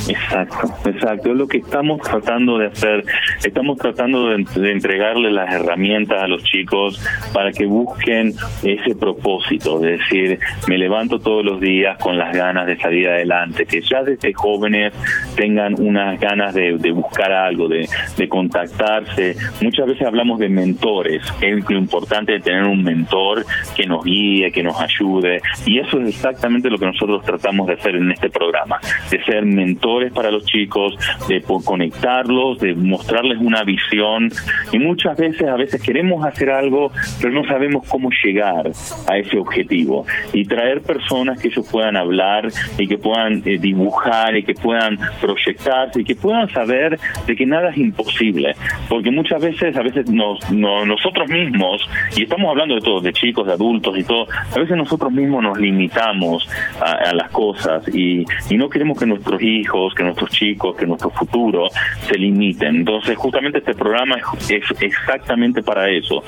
Exacto, 0.09 0.91
exacto. 0.91 1.31
Es 1.31 1.37
lo 1.37 1.47
que 1.47 1.59
estamos 1.59 2.01
tratando 2.03 2.59
de 2.59 2.67
hacer. 2.67 3.05
Estamos 3.43 3.79
tratando 3.79 4.29
de, 4.29 4.45
entregarle 4.71 5.31
las 5.31 5.53
herramientas 5.55 6.23
a 6.23 6.29
los 6.29 6.43
chicos 6.45 7.03
para 7.33 7.53
que 7.53 7.65
busquen 7.67 8.35
ese 8.63 8.95
propósito, 8.95 9.79
de 9.79 9.93
decir, 9.93 10.39
me 10.69 10.77
levanto 10.77 11.19
todos 11.19 11.45
los 11.45 11.61
días 11.61 11.97
con 11.99 12.19
las 12.19 12.37
ganas 12.37 12.67
de 12.67 12.77
salir 12.77 13.09
adelante, 13.09 13.65
que 13.67 13.81
ya 13.81 14.03
desde 14.03 14.33
jóvenes 14.35 14.93
tengan 15.37 15.81
unas 15.81 16.21
ganas 16.21 16.55
de, 16.55 16.73
buscar 16.93 17.33
algo, 17.33 17.69
de, 17.69 17.89
contactarse. 18.29 19.37
Muchas 19.61 19.87
veces 19.87 20.07
hablamos 20.07 20.39
de 20.39 20.49
mentores, 20.49 21.23
es 21.41 21.71
lo 21.71 21.79
importante 21.79 22.33
de 22.33 22.41
tener 22.41 22.65
un 22.65 22.83
mentor 22.83 23.45
que 23.77 23.87
nos 23.87 24.05
guíe, 24.05 24.51
que 24.51 24.63
nos 24.63 24.81
ayude, 24.81 25.41
y 25.67 25.79
eso 25.79 26.01
es 26.01 26.09
exactamente 26.09 26.69
lo 26.69 26.79
que 26.79 26.87
nosotros 26.87 27.23
tratamos 27.25 27.67
de 27.69 27.75
hacer 27.75 27.97
en 27.97 28.11
este 28.11 28.29
programa, 28.31 28.81
de 29.11 29.23
ser 29.25 29.45
mentores 29.45 29.94
para 30.13 30.31
los 30.31 30.45
chicos, 30.45 30.95
de 31.29 31.43
conectarlos, 31.43 32.59
de 32.59 32.75
mostrarles 32.75 33.39
una 33.39 33.63
visión. 33.65 34.31
Y 34.73 34.79
muchas 34.79 35.17
veces, 35.17 35.49
a 35.49 35.57
veces 35.57 35.81
queremos 35.83 36.25
hacer 36.27 36.51
algo, 36.51 36.91
pero 37.21 37.33
no 37.33 37.45
sabemos 37.47 37.87
cómo 37.89 38.11
llegar 38.25 38.71
a 39.09 39.19
ese 39.19 39.39
objetivo. 39.39 40.07
Y 40.33 40.45
traer 40.45 40.83
personas 40.83 41.41
que 41.41 41.49
ellos 41.49 41.69
puedan 41.71 41.97
hablar 41.97 42.49
y 42.79 42.87
que 42.87 42.99
puedan 42.99 43.43
eh, 43.45 43.59
dibujar 43.59 44.37
y 44.37 44.43
que 44.43 44.55
puedan 44.55 44.99
proyectarse 45.21 46.01
y 46.01 46.05
que 46.05 46.17
puedan 46.17 46.49
saber 46.51 46.99
de 47.27 47.37
que 47.37 47.47
nada 47.47 47.71
es 47.71 47.79
imposible. 47.79 48.55
Porque 48.89 49.11
muchas 49.11 49.41
veces, 49.41 49.77
a 49.77 49.83
veces 49.83 50.11
nos, 50.11 50.51
nosotros 50.51 51.29
mismos, 51.29 51.89
y 52.17 52.25
estamos 52.25 52.51
hablando 52.51 52.75
de 52.75 52.81
todo, 52.81 53.01
de 53.01 53.13
chicos, 53.13 53.47
de 53.47 53.53
adultos 53.53 53.97
y 53.99 54.05
todo, 54.05 54.27
a 54.55 54.59
veces 54.59 54.77
nosotros 54.77 55.13
mismos 55.13 55.43
nos 55.43 55.59
limitamos 55.59 56.49
a, 56.81 57.11
a 57.11 57.15
las 57.15 57.31
cosas 57.31 57.87
y, 57.95 58.25
y 58.51 58.57
no 58.57 58.69
queremos 58.69 58.99
que 58.99 59.07
nuestros 59.07 59.41
hijos 59.43 59.84
que 59.93 60.05
nuestros 60.05 60.31
chicos, 60.31 60.77
que 60.77 60.87
nuestro 60.87 61.11
futuro 61.11 61.67
se 62.07 62.17
limiten. 62.17 62.77
Entonces, 62.77 63.17
justamente 63.17 63.59
este 63.59 63.75
programa 63.75 64.17
es, 64.49 64.63
exactamente 64.81 65.63
para 65.63 65.91
eso. 65.91 66.23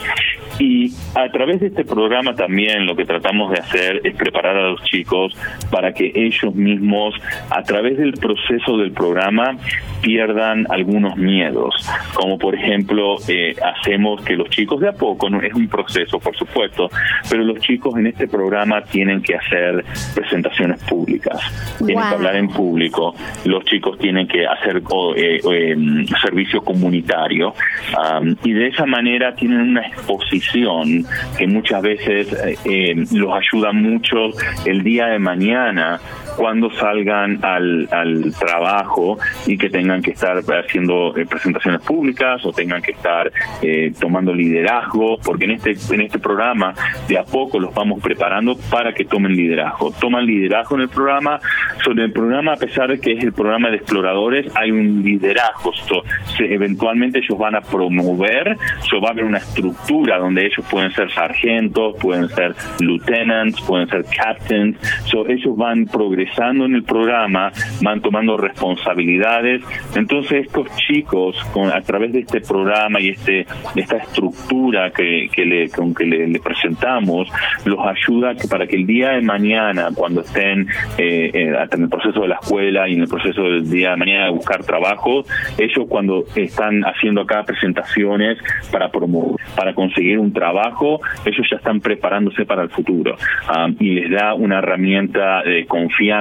Y 0.59 0.93
a 1.15 1.29
través 1.31 1.61
de 1.61 1.69
este 1.69 1.85
programa 1.85 2.35
también 2.35 2.87
lo 2.87 2.97
que 2.97 3.05
tratamos 3.05 3.53
de 3.53 3.61
hacer 3.61 4.01
es 4.03 4.17
preparar 4.17 4.57
a 4.57 4.71
los 4.71 4.83
chicos 4.85 5.37
para 5.71 5.93
que 5.93 6.11
ellos 6.15 6.55
mismos, 6.55 7.15
a 7.51 7.63
través 7.63 7.99
del 7.99 8.15
proceso 8.15 8.79
del 8.79 8.93
programa, 8.93 9.57
pierdan 10.03 10.67
algunos 10.71 11.17
miedos, 11.17 11.75
como 12.15 12.39
por 12.39 12.55
ejemplo 12.55 13.17
eh, 13.29 13.55
hacemos 13.63 14.23
que 14.23 14.35
los 14.35 14.49
chicos 14.51 14.81
de 14.81 14.89
a 14.89 14.93
poco, 14.93 15.29
es 15.43 15.55
un 15.55 15.69
proceso 15.69 16.19
por 16.19 16.37
supuesto, 16.37 16.89
pero 17.29 17.43
los 17.43 17.59
chicos 17.61 17.97
en 17.97 18.07
este 18.07 18.29
programa 18.29 18.83
tienen 18.83 19.23
que 19.23 19.35
hacer 19.35 19.85
presentaciones 20.15 20.83
públicas, 20.85 21.41
tienen 21.79 22.09
que 22.09 22.15
hablar 22.15 22.37
en 22.37 22.49
público, 22.49 23.15
los 23.45 23.65
chicos 23.65 23.99
tienen 23.99 24.27
que 24.29 24.47
hacer 24.47 24.83
eh, 25.17 25.41
em, 25.45 26.07
servicio 26.23 26.63
comunitario 26.63 27.55
y 28.45 28.53
de 28.53 28.69
esa 28.69 28.87
manera 28.87 29.35
tienen 29.35 29.61
una 29.61 29.83
exposición 29.83 31.05
que 31.39 31.47
muchas 31.47 31.83
veces 31.83 32.33
eh, 32.33 32.57
em, 32.65 33.07
los 33.13 33.33
ayuda 33.33 33.73
mucho 33.73 34.17
el 34.65 34.83
día 34.83 35.07
de 35.07 35.19
mañana 35.19 36.01
cuando 36.37 36.71
salgan 36.71 37.45
al, 37.45 37.89
al 37.91 38.33
trabajo 38.39 39.19
y 39.47 39.57
que 39.57 39.71
tengan 39.71 40.03
que 40.03 40.13
estar 40.13 40.39
haciendo 40.39 41.17
eh, 41.17 41.27
presentaciones 41.27 41.81
públicas 41.83 42.45
o 42.45 42.53
tengan 42.53 42.83
que 42.83 42.93
estar 42.93 43.33
eh, 43.63 43.93
tomando 43.99 44.35
liderazgo, 44.35 45.19
porque 45.19 45.45
en 45.47 45.53
este, 45.53 45.77
en 45.95 46.03
este 46.03 46.19
programa 46.19 46.75
de 47.09 47.19
a 47.19 47.25
poco 47.25 47.59
los 47.59 47.75
vamos 47.75 48.03
preparando 48.03 48.57
para 48.71 48.93
que 48.93 49.05
tomen 49.05 49.35
liderazgo. 49.35 49.93
Toman 49.93 50.27
liderazgo 50.27 50.77
en 50.77 50.83
el 50.83 50.89
programa, 50.89 51.41
sobre 51.85 52.05
el 52.05 52.13
programa, 52.13 52.53
a 52.53 52.57
pesar 52.57 52.91
de 52.91 53.01
que 53.01 53.13
es 53.13 53.25
el 53.25 53.33
programa 53.33 53.71
de 53.71 53.77
exploradores, 53.77 54.55
hay 54.57 54.71
un 54.71 55.03
liderazgo. 55.03 55.73
eventualmente 56.39 57.19
ellos 57.19 57.39
van 57.39 57.55
a 57.55 57.61
promover, 57.61 58.57
so, 58.89 59.01
va 59.01 59.09
a 59.09 59.13
haber 59.13 59.25
una 59.25 59.39
estructura 59.39 60.19
donde 60.19 60.47
ellos 60.47 60.65
pueden 60.71 60.91
ser 60.93 61.11
sargentos, 61.13 61.97
pueden 62.01 62.29
ser 62.29 62.55
lieutenants, 62.81 63.61
pueden 63.63 63.89
ser 63.89 64.05
captains, 64.05 64.77
so, 65.07 65.27
ellos 65.29 65.57
van 65.57 65.87
progresando 65.87 66.26
en 66.39 66.75
el 66.75 66.83
programa, 66.83 67.53
van 67.83 68.01
tomando 68.01 68.37
responsabilidades. 68.37 69.63
Entonces 69.95 70.47
estos 70.47 70.69
chicos, 70.77 71.37
con, 71.53 71.73
a 71.73 71.81
través 71.81 72.13
de 72.13 72.21
este 72.21 72.41
programa 72.41 73.01
y 73.01 73.11
este 73.11 73.47
esta 73.75 73.97
estructura 73.97 74.91
que, 74.91 75.29
que 75.33 75.45
le, 75.45 75.69
con 75.71 75.95
que 75.95 76.05
le, 76.05 76.39
presentamos, 76.41 77.29
los 77.65 77.79
ayuda 77.81 78.35
para 78.51 78.67
que 78.67 78.77
el 78.77 78.87
día 78.87 79.11
de 79.11 79.23
mañana, 79.23 79.89
cuando 79.95 80.21
estén 80.21 80.69
eh, 80.99 81.31
eh, 81.33 81.67
en 81.71 81.83
el 81.83 81.89
proceso 81.89 82.21
de 82.21 82.29
la 82.29 82.37
escuela 82.37 82.89
y 82.89 82.95
en 82.95 83.03
el 83.03 83.09
proceso 83.09 83.43
del 83.43 83.69
día 83.69 83.91
de 83.91 83.97
mañana 83.97 84.25
de 84.27 84.31
buscar 84.31 84.63
trabajo, 84.65 85.25
ellos 85.59 85.87
cuando 85.89 86.25
están 86.35 86.83
haciendo 86.83 87.23
acá 87.23 87.45
presentaciones 87.45 88.39
para 88.71 88.91
promover, 88.91 89.41
para 89.57 89.75
conseguir 89.75 90.19
un 90.19 90.33
trabajo, 90.33 91.01
ellos 91.25 91.47
ya 91.51 91.57
están 91.57 91.81
preparándose 91.81 92.45
para 92.45 92.63
el 92.63 92.71
futuro 92.71 93.17
ah, 93.49 93.69
y 93.79 93.91
les 93.91 94.11
da 94.11 94.35
una 94.35 94.59
herramienta 94.59 95.43
de 95.43 95.67
confianza 95.67 96.16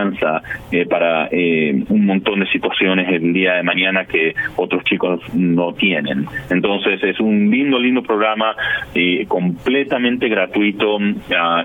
eh, 0.72 0.86
para 0.86 1.30
eh, 1.32 1.84
un 1.90 2.06
montón 2.06 2.42
de 2.42 2.48
situaciones 2.48 3.08
el 3.10 3.32
día 3.32 3.54
de 3.54 3.64
mañana 3.64 4.06
que 4.06 4.36
otros 4.58 4.84
chicos 4.84 5.22
no 5.34 5.74
tienen. 5.74 6.26
Entonces 6.50 7.02
es 7.04 7.20
un 7.20 7.50
lindo, 7.50 7.80
lindo 7.80 8.04
programa 8.04 8.56
eh, 8.94 9.26
completamente 9.28 10.28
gratuito. 10.28 10.98
Ah, 11.36 11.64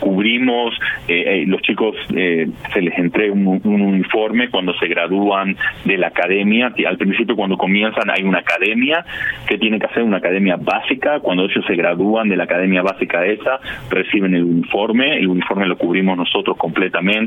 cubrimos, 0.00 0.74
los 1.46 1.62
chicos 1.62 1.96
se 2.08 2.82
les 2.82 2.98
entrega 2.98 3.32
un, 3.32 3.60
uniforme 3.64 4.48
cuando 4.48 4.74
se 4.74 4.86
gradúan 4.88 5.56
de 5.84 5.98
la 5.98 6.08
academia. 6.08 6.72
Al 6.86 6.98
principio 6.98 7.36
cuando 7.36 7.56
comienzan 7.56 8.10
hay 8.10 8.22
una 8.24 8.40
academia 8.40 9.04
que 9.46 9.58
tiene 9.58 9.78
que 9.78 9.86
hacer 9.86 10.02
una 10.02 10.18
academia 10.18 10.56
básica. 10.56 11.20
Cuando 11.20 11.44
ellos 11.44 11.64
se 11.66 11.74
gradúan 11.74 12.28
de 12.28 12.36
la 12.36 12.44
academia 12.44 12.82
básica 12.82 13.24
esa, 13.24 13.60
reciben 13.90 14.34
el 14.34 14.44
uniforme. 14.44 15.18
El 15.18 15.28
uniforme 15.28 15.66
lo 15.66 15.76
cubrimos 15.76 16.16
nosotros 16.16 16.56
completamente 16.56 17.19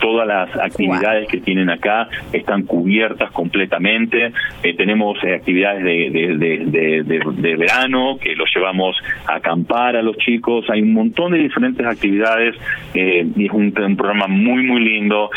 Todas 0.00 0.26
las 0.26 0.54
actividades 0.56 1.28
que 1.28 1.38
tienen 1.38 1.70
acá 1.70 2.08
están 2.32 2.64
cubiertas 2.64 3.30
completamente. 3.32 4.32
Eh, 4.62 4.74
tenemos 4.76 5.16
eh, 5.24 5.34
actividades 5.34 5.82
de, 5.84 7.56
verano 7.56 8.18
que 8.20 8.34
los 8.34 8.48
llevamos 8.54 8.96
a 9.26 9.36
acampar 9.36 9.96
a 9.96 10.02
los 10.02 10.16
chicos. 10.18 10.64
Hay 10.70 10.82
un 10.82 10.92
montón 10.92 11.32
de 11.32 11.38
diferentes 11.38 11.86
actividades 11.86 12.56
eh, 12.94 13.26
y 13.36 13.46
es 13.46 13.52
un, 13.52 13.72
programa 13.72 14.26
muy, 14.26 14.62
muy 14.64 14.82
lindo 14.82 15.30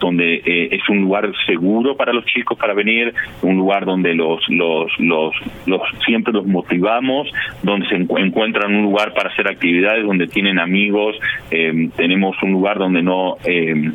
donde 0.00 0.42
es 0.44 0.88
un 0.88 1.02
lugar 1.02 1.30
seguro 1.46 1.96
para 1.96 2.12
los 2.12 2.24
chicos 2.26 2.58
para 2.58 2.74
venir, 2.74 3.14
un 3.42 3.56
lugar 3.56 3.84
donde 3.84 4.14
los, 4.14 4.40
los, 4.48 4.90
los, 4.98 5.34
los 5.66 5.80
siempre 6.04 6.32
los 6.32 6.46
motivamos, 6.46 7.28
donde 7.62 7.86
se 7.88 7.96
encuentran 7.96 8.74
un 8.74 8.82
lugar 8.82 9.12
para 9.14 9.30
hacer 9.30 9.48
actividades, 9.48 10.04
donde 10.04 10.26
tienen 10.26 10.58
amigos. 10.58 11.16
tenemos 11.96 12.36
un 12.42 12.52
lugar 12.52 12.78
donde 12.78 13.02
no 13.02 13.21
eh, 13.44 13.92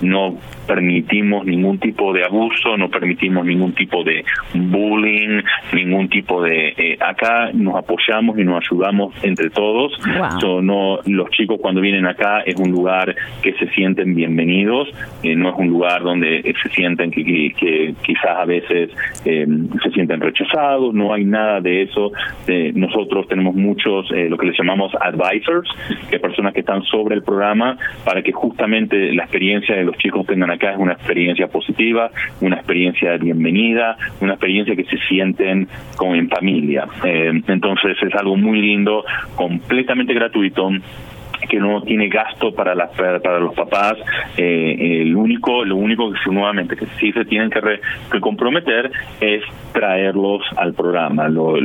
no 0.00 0.38
permitimos 0.66 1.44
ningún 1.46 1.78
tipo 1.78 2.12
de 2.12 2.24
abuso, 2.24 2.76
no 2.76 2.88
permitimos 2.88 3.44
ningún 3.44 3.72
tipo 3.74 4.02
de 4.02 4.24
bullying, 4.54 5.42
ningún 5.72 6.08
tipo 6.08 6.42
de... 6.42 6.74
Eh, 6.76 6.98
acá 7.00 7.50
nos 7.52 7.76
apoyamos 7.76 8.38
y 8.38 8.44
nos 8.44 8.64
ayudamos 8.64 9.14
entre 9.22 9.50
todos. 9.50 9.92
no 10.62 10.98
Los 11.06 11.30
chicos 11.30 11.58
cuando 11.60 11.80
vienen 11.80 12.06
acá 12.06 12.40
es 12.40 12.56
un 12.56 12.70
lugar 12.70 13.14
que 13.42 13.52
se 13.54 13.68
sienten 13.70 14.14
bienvenidos, 14.14 14.88
eh, 15.22 15.36
no 15.36 15.50
es 15.50 15.54
un 15.58 15.68
lugar 15.68 16.02
donde 16.02 16.42
se 16.62 16.68
sienten 16.70 17.10
que, 17.10 17.24
que, 17.24 17.94
quizás 18.02 18.38
a 18.38 18.44
veces 18.44 18.90
eh, 19.24 19.46
se 19.82 19.90
sienten 19.90 20.20
rechazados, 20.20 20.94
no 20.94 21.12
hay 21.12 21.24
nada 21.24 21.60
de 21.60 21.82
eso. 21.82 22.12
nosotros 22.74 23.28
tenemos 23.28 23.54
muchos, 23.54 24.10
lo 24.10 24.36
que 24.36 24.46
les 24.46 24.58
llamamos 24.58 24.92
advisors, 25.00 25.68
que 26.10 26.18
personas 26.18 26.52
que 26.54 26.60
están 26.60 26.82
sobre 26.84 27.14
el 27.14 27.22
programa 27.22 27.76
para 28.04 28.22
que 28.22 28.32
justamente 28.32 29.12
la 29.12 29.24
experiencia 29.24 29.76
de 29.76 29.84
los 29.84 29.96
chicos 29.98 30.26
tengan 30.26 30.50
acá 30.54 30.72
es 30.72 30.78
una 30.78 30.94
experiencia 30.94 31.46
positiva, 31.48 32.10
una 32.40 32.56
experiencia 32.56 33.16
bienvenida, 33.16 33.96
una 34.20 34.32
experiencia 34.32 34.74
que 34.76 34.84
se 34.84 34.96
sienten 35.08 35.68
como 35.96 36.14
en 36.14 36.28
familia. 36.28 36.86
Eh, 37.04 37.32
entonces 37.46 37.96
es 38.02 38.14
algo 38.14 38.36
muy 38.36 38.60
lindo, 38.60 39.04
completamente 39.36 40.14
gratuito 40.14 40.70
que 41.48 41.58
no 41.58 41.82
tiene 41.82 42.08
gasto 42.08 42.54
para 42.54 42.74
las 42.74 42.90
para 42.92 43.38
los 43.38 43.54
papás 43.54 43.94
eh, 44.36 45.02
el 45.02 45.16
único 45.16 45.64
lo 45.64 45.76
único 45.76 46.10
que 46.12 46.18
nuevamente 46.30 46.76
que 46.76 46.86
sí 46.98 47.12
se 47.12 47.24
tienen 47.24 47.50
que, 47.50 47.60
que 48.10 48.20
comprometer 48.20 48.90
es 49.20 49.42
traerlos 49.72 50.42
al 50.56 50.74
programa. 50.74 51.28
Lo, 51.28 51.56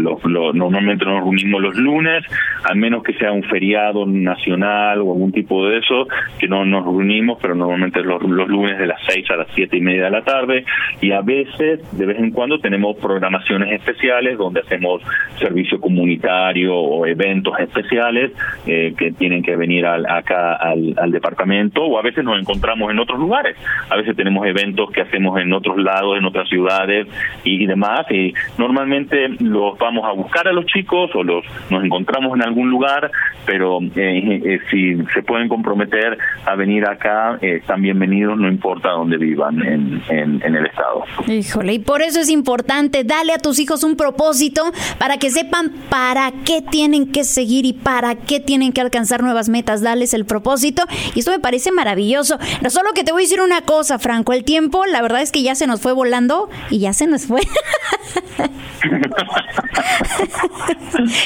normalmente 0.53 1.05
nos 1.05 1.23
reunimos 1.23 1.61
los 1.61 1.75
lunes 1.75 2.23
al 2.63 2.77
menos 2.77 3.03
que 3.03 3.13
sea 3.13 3.31
un 3.31 3.43
feriado 3.43 4.05
nacional 4.05 4.99
o 4.99 5.11
algún 5.13 5.31
tipo 5.31 5.65
de 5.67 5.79
eso 5.79 6.07
que 6.39 6.47
no 6.47 6.65
nos 6.65 6.83
reunimos 6.83 7.37
pero 7.41 7.55
normalmente 7.55 8.01
los, 8.01 8.21
lunes 8.21 8.77
de 8.77 8.87
las 8.87 8.99
seis 9.07 9.29
a 9.29 9.35
las 9.35 9.47
siete 9.53 9.77
y 9.77 9.81
media 9.81 10.05
de 10.05 10.11
la 10.11 10.21
tarde. 10.23 10.65
Y 11.01 11.11
a 11.11 11.21
veces 11.21 11.79
de 11.97 12.05
vez 12.05 12.19
en 12.19 12.31
cuando 12.31 12.59
tenemos 12.59 12.97
programaciones 12.97 13.71
especiales 13.73 14.37
donde 14.37 14.61
hacemos 14.61 15.01
servicio 15.37 15.79
comunitario 15.79 16.75
o 16.75 17.05
eventos 17.05 17.57
especiales 17.59 18.31
eh, 18.65 18.93
que 18.97 19.11
tienen 19.11 19.43
que 19.43 19.55
venir 19.55 19.68
al, 19.77 20.05
acá 20.09 20.55
al, 20.55 21.11
departamento 21.11 21.83
o 21.83 21.97
a 21.97 22.01
veces 22.01 22.23
nos 22.23 22.39
encontramos 22.39 22.91
en 22.91 22.99
otros 22.99 23.19
lugares. 23.19 23.55
A 23.89 23.95
veces 23.95 24.15
tenemos 24.15 24.45
eventos 24.45 24.91
que 24.91 25.01
hacemos 25.01 25.39
en 25.39 25.53
otros 25.53 25.77
lados, 25.77 26.17
en 26.17 26.25
otras 26.25 26.47
ciudades 26.49 27.07
y, 27.43 27.65
demás. 27.65 28.05
Y 28.09 28.33
normalmente 28.57 29.29
los 29.39 29.77
vamos 29.77 30.05
a 30.05 30.11
buscar 30.11 30.47
a 30.47 30.53
los 30.53 30.65
chicos 30.65 31.11
o 31.13 31.23
los 31.23 31.45
nos 31.69 31.83
encontramos 31.83 32.35
en 32.35 32.43
algún 32.43 32.69
lugar, 32.69 33.11
pero 33.45 33.79
eh, 33.95 34.41
eh, 34.43 34.59
si 34.71 34.97
se 35.13 35.21
pueden 35.23 35.47
comprometer 35.47 36.17
a 36.45 36.55
venir 36.55 36.85
acá, 36.85 37.37
eh, 37.41 37.57
están 37.61 37.81
bienvenidos, 37.81 38.37
no 38.37 38.47
importa 38.47 38.89
dónde 38.89 39.17
vivan 39.17 39.61
en, 39.63 40.01
en, 40.09 40.41
en 40.43 40.55
el 40.55 40.65
estado. 40.65 41.03
Híjole, 41.27 41.73
y 41.73 41.79
por 41.79 42.01
eso 42.01 42.19
es 42.19 42.29
importante, 42.29 43.03
dale 43.03 43.33
a 43.33 43.37
tus 43.37 43.59
hijos 43.59 43.83
un 43.83 43.95
propósito 43.95 44.63
para 44.97 45.17
que 45.17 45.29
sepan 45.29 45.71
para 45.89 46.31
qué 46.45 46.61
tienen 46.61 47.11
que 47.11 47.23
seguir 47.23 47.65
y 47.65 47.73
para 47.73 48.15
qué 48.15 48.39
tienen 48.39 48.71
que 48.71 48.81
alcanzar 48.81 49.21
nuevas 49.21 49.49
metas, 49.49 49.58
darles 49.63 50.13
el 50.13 50.25
propósito. 50.25 50.83
Y 51.15 51.19
esto 51.19 51.31
me 51.31 51.39
parece 51.39 51.71
maravilloso. 51.71 52.37
No 52.61 52.69
solo 52.69 52.93
que 52.93 53.03
te 53.03 53.11
voy 53.11 53.23
a 53.23 53.25
decir 53.25 53.41
una 53.41 53.61
cosa, 53.61 53.99
Franco, 53.99 54.33
el 54.33 54.43
tiempo, 54.43 54.85
la 54.85 55.01
verdad 55.01 55.21
es 55.21 55.31
que 55.31 55.41
ya 55.43 55.55
se 55.55 55.67
nos 55.67 55.81
fue 55.81 55.93
volando 55.93 56.49
y 56.69 56.79
ya 56.79 56.93
se 56.93 57.07
nos 57.07 57.25
fue. 57.25 57.41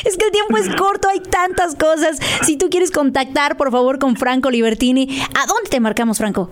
es 0.05 0.17
que 0.17 0.25
el 0.25 0.31
tiempo 0.31 0.57
es 0.57 0.69
corto, 0.75 1.07
hay 1.09 1.19
tantas 1.19 1.75
cosas. 1.75 2.19
Si 2.43 2.57
tú 2.57 2.69
quieres 2.69 2.91
contactar, 2.91 3.57
por 3.57 3.71
favor, 3.71 3.99
con 3.99 4.15
Franco 4.15 4.49
Libertini, 4.51 5.21
¿a 5.39 5.45
dónde 5.45 5.69
te 5.69 5.79
marcamos, 5.79 6.17
Franco? 6.17 6.49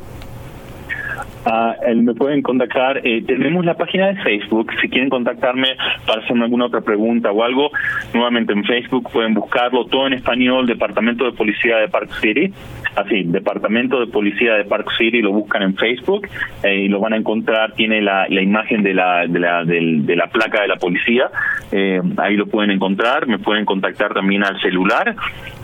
Ah, 1.45 1.75
me 1.95 2.13
pueden 2.13 2.43
contactar. 2.43 3.01
Eh, 3.03 3.23
tenemos 3.25 3.65
la 3.65 3.73
página 3.73 4.07
de 4.07 4.15
Facebook. 4.21 4.71
Si 4.79 4.87
quieren 4.89 5.09
contactarme 5.09 5.75
para 6.05 6.21
hacerme 6.21 6.43
alguna 6.43 6.65
otra 6.65 6.81
pregunta 6.81 7.31
o 7.31 7.43
algo, 7.43 7.71
nuevamente 8.13 8.53
en 8.53 8.63
Facebook 8.63 9.09
pueden 9.11 9.33
buscarlo 9.33 9.85
todo 9.85 10.05
en 10.07 10.13
español, 10.13 10.67
Departamento 10.67 11.25
de 11.25 11.31
Policía 11.31 11.77
de 11.77 11.87
Park 11.87 12.11
City. 12.21 12.53
Así, 12.95 13.23
Departamento 13.23 13.99
de 13.99 14.05
Policía 14.07 14.53
de 14.53 14.65
Park 14.65 14.89
City, 14.97 15.21
lo 15.21 15.31
buscan 15.31 15.61
en 15.63 15.75
Facebook 15.75 16.27
eh, 16.63 16.81
y 16.81 16.89
lo 16.89 16.99
van 16.99 17.13
a 17.13 17.17
encontrar. 17.17 17.73
Tiene 17.73 18.01
la, 18.01 18.27
imagen 18.29 18.83
de 18.83 18.93
la, 18.93 19.25
de, 19.27 19.39
la, 19.39 19.63
de, 19.63 20.15
la 20.15 20.27
placa 20.27 20.61
de 20.61 20.67
la 20.67 20.75
policía. 20.75 21.31
Eh, 21.71 22.01
ahí 22.17 22.35
lo 22.35 22.45
pueden 22.45 22.69
encontrar. 22.69 23.25
Me 23.27 23.39
pueden 23.39 23.65
contactar 23.65 24.13
también 24.13 24.43
al 24.43 24.61
celular, 24.61 25.15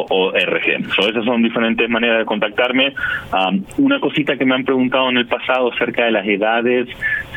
So, 0.94 1.08
esas 1.08 1.24
son 1.24 1.42
diferentes 1.42 1.88
maneras 1.88 2.18
de 2.18 2.24
contactarme. 2.24 2.94
Una 3.78 4.00
cosita 4.00 4.36
que 4.36 4.44
me 4.44 4.54
han 4.54 4.64
preguntado 4.64 5.08
en 5.10 5.18
el 5.18 5.26
pasado 5.26 5.72
acerca 5.72 6.04
de 6.04 6.12
las 6.12 6.26
edades, 6.26 6.88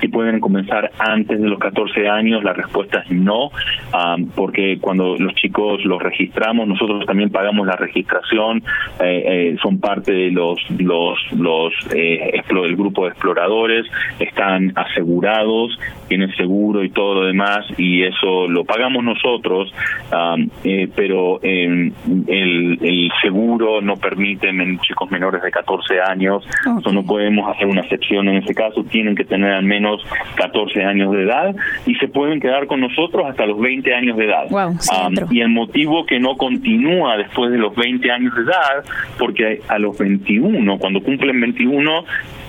si 0.03 0.07
pueden 0.09 0.39
comenzar 0.39 0.91
antes 0.99 1.39
de 1.39 1.47
los 1.47 1.59
14 1.59 2.09
años, 2.09 2.43
la 2.43 2.53
respuesta 2.53 2.99
es 2.99 3.11
no, 3.11 3.45
um, 3.93 4.27
porque 4.35 4.77
cuando 4.81 5.15
los 5.17 5.33
chicos 5.35 5.83
los 5.85 6.01
registramos, 6.01 6.67
nosotros 6.67 7.05
también 7.05 7.29
pagamos 7.29 7.65
la 7.65 7.75
registración, 7.75 8.63
eh, 9.01 9.23
eh, 9.25 9.57
son 9.61 9.79
parte 9.79 10.11
de 10.11 10.31
los 10.31 10.59
los 10.77 11.17
los 11.31 11.73
eh, 11.95 12.41
el 12.49 12.75
grupo 12.75 13.03
de 13.05 13.11
exploradores, 13.11 13.85
están 14.19 14.73
asegurados, 14.75 15.79
tienen 16.07 16.35
seguro 16.35 16.83
y 16.83 16.89
todo 16.89 17.15
lo 17.15 17.25
demás, 17.27 17.65
y 17.77 18.03
eso 18.03 18.47
lo 18.47 18.65
pagamos 18.65 19.03
nosotros. 19.03 19.73
Um, 20.11 20.49
pero 20.87 21.39
eh, 21.41 21.91
el, 22.27 22.79
el, 22.81 23.11
seguro 23.21 23.81
no 23.81 23.97
permite 23.97 24.51
chicos 24.81 25.09
menores 25.11 25.41
de 25.41 25.51
14 25.51 25.99
años, 26.01 26.45
no 26.91 27.03
podemos 27.03 27.49
hacer 27.53 27.67
una 27.67 27.81
excepción 27.81 28.27
en 28.27 28.37
ese 28.37 28.53
caso, 28.53 28.83
tienen 28.83 29.15
que 29.15 29.25
tener 29.25 29.51
al 29.51 29.63
menos 29.63 30.01
14 30.35 30.83
años 30.83 31.11
de 31.11 31.23
edad 31.23 31.55
y 31.85 31.95
se 31.95 32.07
pueden 32.07 32.39
quedar 32.39 32.67
con 32.67 32.79
nosotros 32.81 33.25
hasta 33.27 33.45
los 33.45 33.59
20 33.59 33.93
años 33.93 34.17
de 34.17 34.25
edad. 34.25 34.45
y 35.31 35.41
el 35.41 35.49
motivo 35.49 36.05
que 36.05 36.19
no 36.19 36.35
continúa 36.35 37.17
después 37.17 37.51
de 37.51 37.57
los 37.57 37.75
20 37.75 38.11
años 38.11 38.33
de 38.35 38.41
edad, 38.43 38.83
porque 39.17 39.59
a 39.67 39.79
los 39.79 39.97
21, 39.97 40.77
cuando 40.77 41.01
cumplen 41.01 41.39
21, 41.39 42.05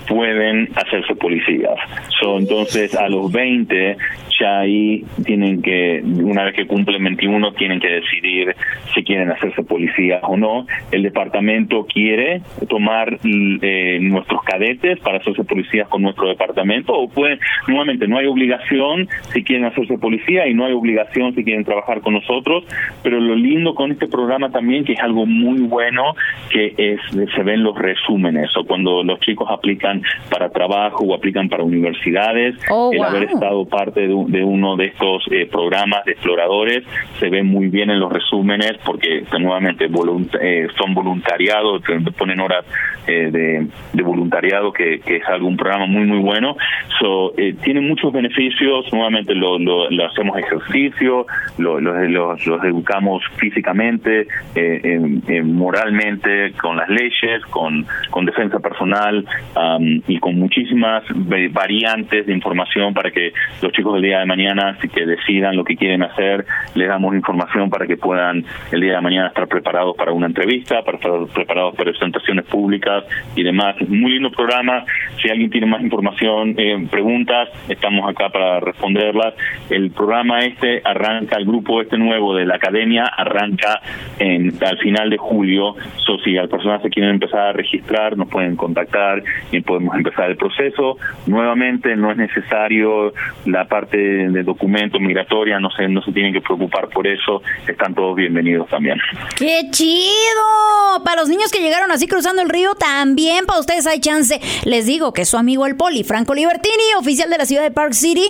pueden 0.07 0.69
hacerse 0.75 1.15
policías. 1.15 1.75
So, 2.21 2.39
entonces, 2.39 2.95
a 2.95 3.09
los 3.09 3.31
20 3.33 3.97
ya 4.41 4.61
ahí 4.61 5.05
tienen 5.25 5.63
que, 5.63 6.01
una 6.03 6.45
vez 6.45 6.55
que 6.55 6.67
cumplen 6.67 7.03
21, 7.03 7.53
tienen 7.53 7.81
que 7.81 7.89
decidir 7.89 8.55
si 8.95 9.03
quieren 9.05 9.31
hacerse 9.31 9.63
policías 9.63 10.21
o 10.23 10.37
no. 10.37 10.67
El 10.91 11.03
departamento 11.03 11.87
quiere 11.87 12.43
tomar 12.69 13.19
eh, 13.25 13.99
nuestros 14.01 14.43
cadetes 14.43 14.99
para 15.01 15.19
hacerse 15.19 15.45
policías 15.45 15.89
con 15.89 16.03
nuestro 16.03 16.29
departamento 16.29 16.93
o 16.93 17.09
pueden, 17.09 17.39
nuevamente, 17.69 18.07
no 18.09 18.19
hay 18.19 18.27
obligación 18.27 19.09
si 19.33 19.43
quieren 19.43 19.67
hacerse 19.67 19.99
policía 19.99 20.47
y 20.47 20.55
no 20.55 20.67
hay 20.67 20.73
obligación 20.73 21.35
si 21.35 21.45
quieren 21.45 21.65
trabajar 21.65 22.01
con 22.01 22.15
nosotros, 22.15 22.65
pero 23.03 23.21
lo 23.21 23.35
lindo 23.35 23.75
con 23.75 23.93
este 23.93 24.09
programa 24.09 24.51
también, 24.51 24.85
que 24.85 24.95
es 24.95 25.01
algo 25.01 25.27
muy 25.27 25.61
bueno, 25.61 26.15
que 26.51 26.75
es 26.77 27.01
se 27.35 27.43
ven 27.43 27.63
los 27.63 27.77
resúmenes 27.79 28.51
o 28.57 28.65
cuando 28.65 29.03
los 29.03 29.21
chicos 29.21 29.49
aplican 29.51 30.03
para 30.31 30.51
trabajo 30.51 31.05
o 31.05 31.15
aplican 31.15 31.49
para 31.49 31.63
universidades, 31.63 32.57
oh, 32.71 32.91
el 32.93 33.03
haber 33.03 33.25
estado 33.25 33.65
parte 33.67 34.07
de, 34.09 34.15
de 34.29 34.45
uno 34.45 34.77
de 34.77 34.87
estos 34.87 35.25
eh, 35.31 35.47
programas 35.51 36.05
de 36.05 36.13
exploradores 36.13 36.85
se 37.19 37.29
ve 37.29 37.43
muy 37.43 37.69
bien 37.69 37.91
en 37.91 38.01
los 38.01 38.13
resúmenes 38.13 38.73
porque 38.85 39.25
nuevamente 39.39 39.87
eh, 40.41 40.69
son 40.77 40.95
voluntariados, 40.95 41.83
ponen 42.17 42.41
horas 42.41 42.65
eh, 43.07 43.31
de, 43.93 44.03
voluntariado 44.03 44.73
que, 44.73 45.01
es 45.05 45.29
algún 45.29 45.57
programa 45.57 45.87
muy 45.87 46.05
muy 46.05 46.19
bueno. 46.19 46.57
So, 46.99 47.33
tiene 47.63 47.81
muchos 47.81 48.13
beneficios, 48.13 48.93
nuevamente 48.93 49.35
lo, 49.35 49.57
hacemos 50.07 50.39
ejercicio, 50.39 51.27
lo, 51.59 51.81
los, 51.81 52.65
educamos 52.65 53.23
físicamente, 53.37 54.27
moralmente, 55.45 56.53
con 56.61 56.77
las 56.77 56.89
leyes, 56.89 57.45
con, 57.51 57.87
con 58.11 58.27
defensa 58.27 58.59
personal 58.59 59.25
y 60.07 60.19
con 60.19 60.39
muchísimas 60.39 61.05
variantes 61.51 62.27
de 62.27 62.33
información 62.33 62.95
para 62.95 63.11
que 63.11 63.33
los 63.63 63.73
chicos 63.73 63.95
del 63.95 64.03
día 64.03 64.14
de 64.21 64.27
mañana, 64.27 64.77
así 64.77 64.89
que 64.89 65.07
decidan 65.07 65.57
lo 65.57 65.65
que 65.65 65.77
quieren 65.77 66.03
hacer, 66.03 66.45
les 66.75 66.89
damos 66.89 67.15
información 67.15 67.71
para 67.71 67.87
que 67.87 67.97
puedan 67.97 68.45
el 68.73 68.81
día 68.81 68.97
de 68.97 69.01
mañana 69.01 69.29
estar 69.29 69.47
preparados 69.49 69.97
para 69.97 70.13
una 70.13 70.27
entrevista, 70.27 70.83
para 70.83 70.99
estar 70.99 71.13
preparados 71.33 71.75
para 71.75 71.91
presentaciones 71.91 72.45
públicas 72.47 73.05
y 73.37 73.43
demás. 73.43 73.77
Muy 73.89 74.13
lindo 74.13 74.31
programa. 74.31 74.85
si 75.23 75.31
alguien 75.31 75.51
tiene 75.51 75.67
más 75.67 75.83
información, 75.83 76.55
eh, 76.59 76.87
preguntas, 76.91 77.49
estamos 77.69 78.09
acá 78.09 78.29
para 78.31 78.61
responderlas. 78.61 79.35
El 79.71 79.91
programa 79.91 80.41
este 80.41 80.83
arranca, 80.85 81.37
el 81.37 81.47
grupo 81.47 81.81
este 81.81 81.99
nuevo 81.99 82.35
de 82.35 82.47
la 82.47 82.57
academia 82.57 83.05
arranca 83.05 83.81
en, 84.19 84.53
al 84.65 84.79
final 84.79 85.11
de 85.11 85.17
julio. 85.17 85.77
So, 86.05 86.19
si 86.19 86.33
las 86.33 86.49
personas 86.49 86.83
se 86.83 86.91
quieren 86.91 87.13
empezar 87.13 87.41
a 87.41 87.53
registrar, 87.53 88.17
nos 88.17 88.29
pueden 88.29 88.57
contactar 88.57 89.23
y 89.53 89.61
podemos 89.61 89.95
empezar 89.97 90.31
el 90.31 90.37
proceso. 90.37 90.99
Nuevamente, 91.27 91.97
no 91.97 92.11
es 92.11 92.17
necesario 92.17 93.13
la 93.47 93.67
parte 93.67 93.97
de 94.05 94.43
documentos 94.43 95.01
migratoria, 95.01 95.59
no 95.59 95.71
se, 95.71 95.89
no 95.89 96.03
se 96.03 96.13
tienen 96.13 96.33
que 96.33 96.41
preocupar 96.41 96.89
por 96.89 97.07
eso. 97.07 97.43
Están 97.67 97.95
todos 97.95 98.17
bienvenidos 98.17 98.69
también. 98.69 98.99
¡Qué 99.37 99.63
chido! 99.71 101.05
Para 101.05 101.21
los 101.21 101.29
niños 101.29 101.51
que 101.51 101.61
llegaron 101.61 101.91
así 101.91 102.07
cruzando 102.07 102.43
el 102.43 102.49
río, 102.49 102.75
también 102.75 103.47
para 103.47 103.61
ustedes 103.61 103.87
hay 103.87 104.01
chance. 104.01 104.41
Les 104.65 104.87
digo 104.87 105.13
que 105.13 105.25
su 105.25 105.37
amigo 105.37 105.67
el 105.67 105.77
Poli, 105.77 106.05
Franco 106.05 106.35
Libertini, 106.35 106.95
oficial 106.99 107.31
de 107.31 107.39
la 107.39 107.47
ciudad 107.47 107.63
de 107.63 107.71
Park 107.71 107.93
City, 107.93 108.29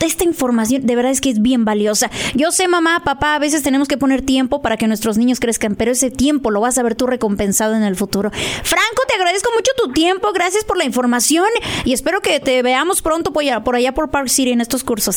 esta 0.00 0.24
información 0.24 0.86
de 0.86 0.96
verdad 0.96 1.12
es 1.12 1.20
que 1.20 1.30
es 1.30 1.42
bien 1.42 1.64
valiosa. 1.64 2.10
Yo 2.34 2.52
sé, 2.52 2.68
mamá, 2.68 3.02
papá, 3.04 3.34
a 3.34 3.38
veces 3.38 3.62
tenemos 3.62 3.88
que 3.88 3.96
poner 3.96 4.22
tiempo 4.22 4.62
para 4.62 4.76
que 4.76 4.86
nuestros 4.86 5.18
niños 5.18 5.40
crezcan, 5.40 5.74
pero 5.74 5.92
ese 5.92 6.10
tiempo 6.10 6.50
lo 6.50 6.60
vas 6.60 6.78
a 6.78 6.82
ver 6.82 6.94
tú 6.94 7.06
recompensado 7.06 7.74
en 7.74 7.82
el 7.82 7.96
futuro. 7.96 8.30
Franco, 8.30 9.02
te 9.08 9.14
agradezco 9.14 9.50
mucho 9.54 9.70
tu 9.76 9.92
tiempo, 9.92 10.32
gracias 10.32 10.64
por 10.64 10.76
la 10.76 10.84
información 10.84 11.48
y 11.84 11.92
espero 11.92 12.20
que 12.20 12.40
te 12.40 12.62
veamos 12.62 13.02
pronto 13.02 13.32
por, 13.32 13.74
allá 13.74 13.92
por 13.92 14.10
Park 14.10 14.28
City 14.28 14.52
en 14.52 14.60
estos 14.60 14.84
cursos. 14.84 15.07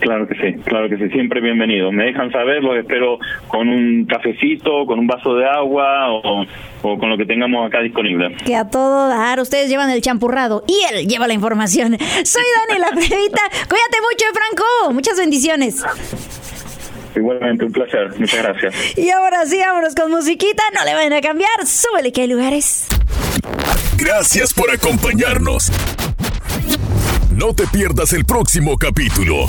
Claro 0.00 0.26
que 0.26 0.34
sí, 0.34 0.58
claro 0.64 0.88
que 0.88 0.96
sí, 0.96 1.10
siempre 1.10 1.42
bienvenido. 1.42 1.92
Me 1.92 2.04
dejan 2.04 2.32
saber, 2.32 2.62
los 2.62 2.76
espero 2.76 3.18
con 3.48 3.68
un 3.68 4.06
cafecito, 4.06 4.86
con 4.86 4.98
un 4.98 5.06
vaso 5.06 5.34
de 5.34 5.46
agua 5.46 6.10
o, 6.10 6.46
con 6.80 7.10
lo 7.10 7.18
que 7.18 7.26
tengamos 7.26 7.66
acá 7.66 7.80
disponible. 7.80 8.34
Que 8.44 8.56
a 8.56 8.68
todo 8.68 9.08
dar, 9.08 9.40
ustedes 9.40 9.68
llevan 9.68 9.90
el 9.90 10.00
champurrado 10.00 10.64
y 10.66 10.74
él 10.90 11.06
lleva 11.06 11.26
la 11.26 11.34
información. 11.34 11.98
Soy 12.24 12.42
Dani 12.68 12.80
La 12.80 12.88
Previta, 12.92 13.42
cuídate 13.68 13.98
mucho, 14.00 14.24
Franco, 14.32 14.94
muchas 14.94 15.18
bendiciones. 15.18 15.84
Igualmente, 17.14 17.66
un 17.66 17.72
placer, 17.72 18.18
muchas 18.18 18.42
gracias. 18.42 18.96
Y 18.96 19.10
ahora 19.10 19.44
sí, 19.44 19.58
vámonos 19.58 19.94
con 19.94 20.10
musiquita, 20.10 20.62
no 20.74 20.84
le 20.86 20.94
vayan 20.94 21.12
a 21.12 21.20
cambiar, 21.20 21.66
súbele 21.66 22.10
que 22.10 22.22
hay 22.22 22.28
lugares. 22.28 22.86
Gracias 23.98 24.54
por 24.54 24.70
acompañarnos. 24.70 25.70
No 27.40 27.54
te 27.54 27.66
pierdas 27.68 28.12
el 28.12 28.26
próximo 28.26 28.76
capítulo. 28.76 29.46